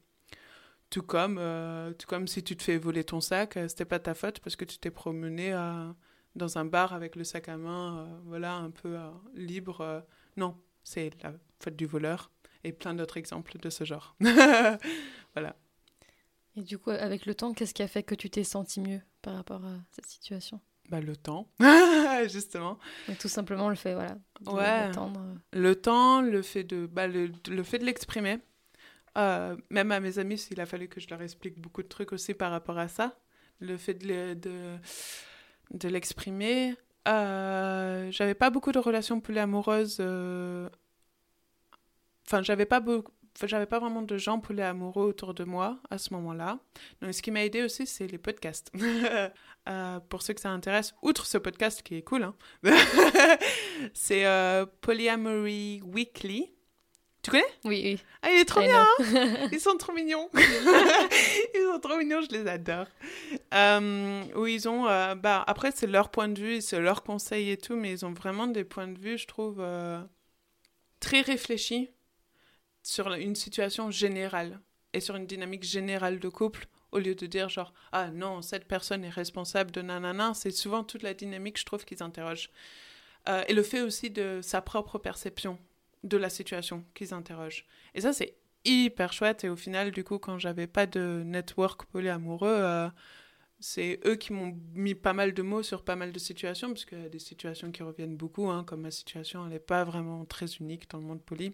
Tout 0.90 1.04
comme, 1.04 1.38
euh, 1.40 1.94
tout 1.94 2.08
comme 2.08 2.28
si 2.28 2.44
tu 2.44 2.58
te 2.58 2.64
fais 2.64 2.78
voler 2.78 3.04
ton 3.04 3.22
sac, 3.22 3.58
euh, 3.58 3.68
c'était 3.68 3.86
pas 3.86 4.00
ta 4.00 4.16
faute 4.16 4.40
parce 4.40 4.56
que 4.56 4.66
tu 4.66 4.80
t'es 4.80 4.90
promené 4.90 5.54
euh, 5.54 5.92
dans 6.36 6.58
un 6.58 6.66
bar 6.66 6.94
avec 6.94 7.16
le 7.16 7.24
sac 7.24 7.48
à 7.48 7.58
main, 7.58 8.22
voilà, 8.26 8.56
un 8.56 8.72
peu 8.72 8.98
libre. 9.36 10.04
non, 10.38 10.58
c'est 10.84 11.12
la 11.22 11.34
faute 11.60 11.76
du 11.76 11.86
voleur 11.86 12.32
et 12.64 12.72
plein 12.72 12.94
d'autres 12.94 13.18
exemples 13.18 13.58
de 13.60 13.70
ce 13.70 13.84
genre. 13.84 14.16
voilà. 15.34 15.56
Et 16.56 16.62
du 16.62 16.78
coup, 16.78 16.90
avec 16.90 17.26
le 17.26 17.36
temps, 17.36 17.54
qu'est-ce 17.54 17.74
qui 17.74 17.84
a 17.84 17.88
fait 17.88 18.04
que 18.04 18.16
tu 18.16 18.30
t'es 18.30 18.44
senti 18.44 18.82
mieux 18.82 19.02
par 19.22 19.36
rapport 19.36 19.64
à 19.64 19.76
cette 19.92 20.08
situation? 20.08 20.60
Bah, 20.90 21.00
le 21.00 21.16
temps, 21.16 21.48
justement. 22.28 22.80
tout 23.20 23.28
simplement 23.28 23.70
le 23.70 23.76
fait, 23.76 23.94
voilà. 23.94 24.18
ouais. 24.48 24.92
Le 25.54 25.76
temps, 25.76 26.22
le 26.22 26.42
fait 26.42 26.64
de, 26.64 26.88
bah, 26.88 27.08
le, 27.08 27.32
le 27.48 27.64
fait 27.64 27.78
de 27.78 27.86
l'exprimer. 27.86 28.40
Euh, 29.18 29.56
même 29.70 29.92
à 29.92 30.00
mes 30.00 30.18
amis, 30.18 30.44
il 30.50 30.60
a 30.60 30.66
fallu 30.66 30.88
que 30.88 31.00
je 31.00 31.08
leur 31.10 31.22
explique 31.22 31.60
beaucoup 31.60 31.84
de 31.84 31.88
trucs 31.88 32.12
aussi 32.12 32.34
par 32.34 32.52
rapport 32.52 32.78
à 32.78 32.88
ça. 32.88 33.18
Le 33.60 33.78
fait 33.78 33.94
de, 33.94 34.34
de, 34.34 34.78
de 35.72 35.90
l'exprimer. 35.90 36.76
Euh, 37.08 38.10
j'avais 38.12 38.34
pas 38.36 38.50
beaucoup 38.50 38.72
de 38.72 38.80
relations 38.80 39.20
polyamoureuses. 39.20 39.98
Euh... 40.00 40.70
Enfin, 42.30 42.44
j'avais 42.44 42.68
pas 42.68 42.80
beaucoup. 42.80 43.12
J'avais 43.44 43.66
pas 43.66 43.80
vraiment 43.80 44.02
de 44.02 44.18
gens 44.18 44.40
polyamoureux 44.40 45.06
autour 45.06 45.34
de 45.34 45.44
moi 45.46 45.80
à 45.90 45.98
ce 45.98 46.14
moment-là. 46.14 46.60
Donc, 47.02 47.14
ce 47.14 47.22
qui 47.22 47.32
m'a 47.32 47.44
aidé 47.44 47.64
aussi, 47.64 47.88
c'est 47.88 48.06
les 48.06 48.18
podcasts. 48.18 48.72
euh, 49.70 50.00
pour 50.10 50.22
ceux 50.22 50.34
que 50.34 50.42
ça 50.42 50.50
intéresse, 50.50 50.94
outre 51.02 51.26
ce 51.26 51.38
podcast 51.38 51.82
qui 51.82 51.96
est 51.96 52.02
cool, 52.02 52.24
hein, 52.24 52.36
c'est 53.94 54.26
euh, 54.26 54.66
Polyamory 54.82 55.82
Weekly. 55.86 56.52
Tu 57.24 57.32
connais? 57.32 57.44
Oui, 57.66 57.82
oui. 57.84 58.04
Ah, 58.22 58.32
il 58.32 58.40
est 58.40 58.46
trop 58.46 58.62
bien 58.62 58.86
hein. 59.00 59.48
Ils 59.52 59.60
sont 59.60 59.76
trop 59.78 59.94
mignons 59.94 60.30
Ils 60.34 61.70
sont 61.74 61.80
trop 61.80 61.98
mignons, 61.98 62.22
je 62.22 62.36
les 62.36 62.48
adore. 62.48 62.86
Euh, 63.54 64.24
où 64.36 64.46
ils 64.46 64.70
ont... 64.70 64.88
Euh, 64.88 65.16
bah, 65.16 65.44
après, 65.48 65.72
c'est 65.72 65.88
leur 65.88 66.10
point 66.10 66.28
de 66.30 66.40
vue, 66.40 66.62
c'est 66.62 66.80
leur 66.80 67.04
conseil 67.04 67.50
et 67.52 67.58
tout, 67.58 67.76
mais 67.76 67.92
ils 67.92 68.06
ont 68.06 68.14
vraiment 68.14 68.48
des 68.48 68.64
points 68.64 68.88
de 68.88 68.98
vue, 68.98 69.18
je 69.18 69.28
trouve, 69.28 69.58
euh, 69.60 70.02
très 71.00 71.22
réfléchis 71.22 71.90
sur 72.84 73.12
une 73.14 73.36
situation 73.36 73.92
générale 73.92 74.60
et 74.94 75.00
sur 75.00 75.16
une 75.16 75.28
dynamique 75.28 75.64
générale 75.64 76.20
de 76.20 76.30
couple, 76.30 76.68
au 76.92 77.00
lieu 77.00 77.14
de 77.14 77.26
dire 77.28 77.50
genre 77.50 77.74
«Ah 77.92 78.10
non, 78.10 78.42
cette 78.42 78.66
personne 78.66 79.04
est 79.04 79.10
responsable 79.10 79.72
de 79.72 79.82
nanana», 79.82 80.34
c'est 80.36 80.52
souvent 80.52 80.84
toute 80.84 81.04
la 81.04 81.14
dynamique, 81.14 81.60
je 81.60 81.66
trouve, 81.66 81.86
qu'ils 81.86 82.02
interrogent. 82.02 82.50
Euh, 83.28 83.44
et 83.48 83.54
le 83.54 83.64
fait 83.64 83.82
aussi 83.82 84.10
de 84.10 84.40
sa 84.42 84.62
propre 84.62 84.98
perception 84.98 85.60
de 86.04 86.18
la 86.18 86.30
situation 86.30 86.84
qu'ils 86.94 87.14
interrogent. 87.14 87.66
Et 87.94 88.02
ça, 88.02 88.14
c'est 88.14 88.36
hyper 88.66 89.14
chouette. 89.14 89.44
Et 89.44 89.50
au 89.50 89.56
final, 89.56 89.92
du 89.92 90.04
coup, 90.04 90.18
quand 90.18 90.40
j'avais 90.40 90.68
pas 90.68 90.86
de 90.86 91.22
network 91.26 91.86
polyamoureux, 91.86 92.48
euh, 92.50 92.90
c'est 93.60 94.00
eux 94.06 94.16
qui 94.16 94.34
m'ont 94.34 94.58
mis 94.74 94.96
pas 94.96 95.14
mal 95.14 95.34
de 95.34 95.42
mots 95.42 95.64
sur 95.64 95.84
pas 95.84 95.96
mal 95.96 96.12
de 96.12 96.20
situations, 96.20 96.70
parce 96.70 96.86
qu'il 96.86 97.02
y 97.02 97.06
a 97.06 97.10
des 97.10 97.20
situations 97.20 97.72
qui 97.72 97.84
reviennent 97.84 98.16
beaucoup, 98.16 98.50
hein, 98.50 98.64
comme 98.64 98.82
ma 98.82 98.92
situation, 98.92 99.46
elle 99.46 99.52
n'est 99.52 99.60
pas 99.60 99.84
vraiment 99.84 100.26
très 100.26 100.48
unique 100.56 100.90
dans 100.90 100.98
le 100.98 101.04
monde 101.04 101.22
poly. 101.22 101.54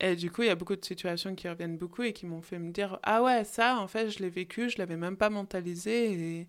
Et 0.00 0.16
du 0.16 0.30
coup, 0.30 0.42
il 0.42 0.48
y 0.48 0.50
a 0.50 0.54
beaucoup 0.54 0.76
de 0.76 0.84
situations 0.84 1.34
qui 1.34 1.48
reviennent 1.48 1.78
beaucoup 1.78 2.02
et 2.02 2.12
qui 2.12 2.26
m'ont 2.26 2.42
fait 2.42 2.58
me 2.58 2.70
dire 2.70 2.98
Ah 3.02 3.22
ouais, 3.22 3.44
ça, 3.44 3.78
en 3.78 3.88
fait, 3.88 4.10
je 4.10 4.18
l'ai 4.18 4.30
vécu, 4.30 4.68
je 4.68 4.78
l'avais 4.78 4.96
même 4.96 5.16
pas 5.16 5.30
mentalisé. 5.30 6.12
Et 6.12 6.46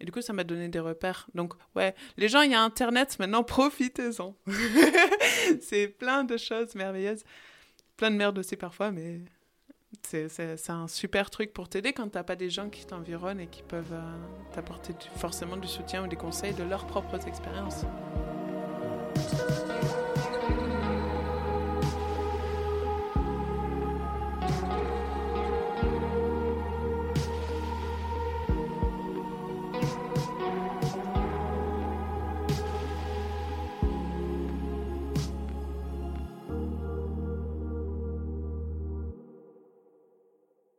et 0.00 0.04
du 0.04 0.12
coup, 0.12 0.20
ça 0.20 0.32
m'a 0.32 0.44
donné 0.44 0.68
des 0.68 0.80
repères. 0.80 1.28
Donc, 1.34 1.54
ouais, 1.76 1.94
les 2.16 2.28
gens, 2.28 2.42
il 2.42 2.50
y 2.50 2.54
a 2.54 2.60
Internet, 2.60 3.16
maintenant, 3.18 3.44
profitez-en. 3.44 4.34
c'est 5.60 5.88
plein 5.88 6.24
de 6.24 6.36
choses 6.36 6.74
merveilleuses. 6.74 7.24
Plein 7.96 8.10
de 8.10 8.16
merde 8.16 8.38
aussi 8.38 8.56
parfois, 8.56 8.90
mais 8.90 9.20
c'est 10.02 10.68
un 10.68 10.88
super 10.88 11.30
truc 11.30 11.52
pour 11.52 11.68
t'aider 11.68 11.92
quand 11.92 12.08
t'as 12.08 12.24
pas 12.24 12.34
des 12.34 12.50
gens 12.50 12.68
qui 12.68 12.84
t'environnent 12.84 13.40
et 13.40 13.46
qui 13.46 13.62
peuvent 13.62 13.92
euh, 13.92 14.16
t'apporter 14.52 14.92
forcément 15.16 15.56
du 15.56 15.68
soutien 15.68 16.04
ou 16.04 16.08
des 16.08 16.16
conseils 16.16 16.54
de 16.54 16.64
leurs 16.64 16.86
propres 16.86 17.26
expériences. 17.28 17.84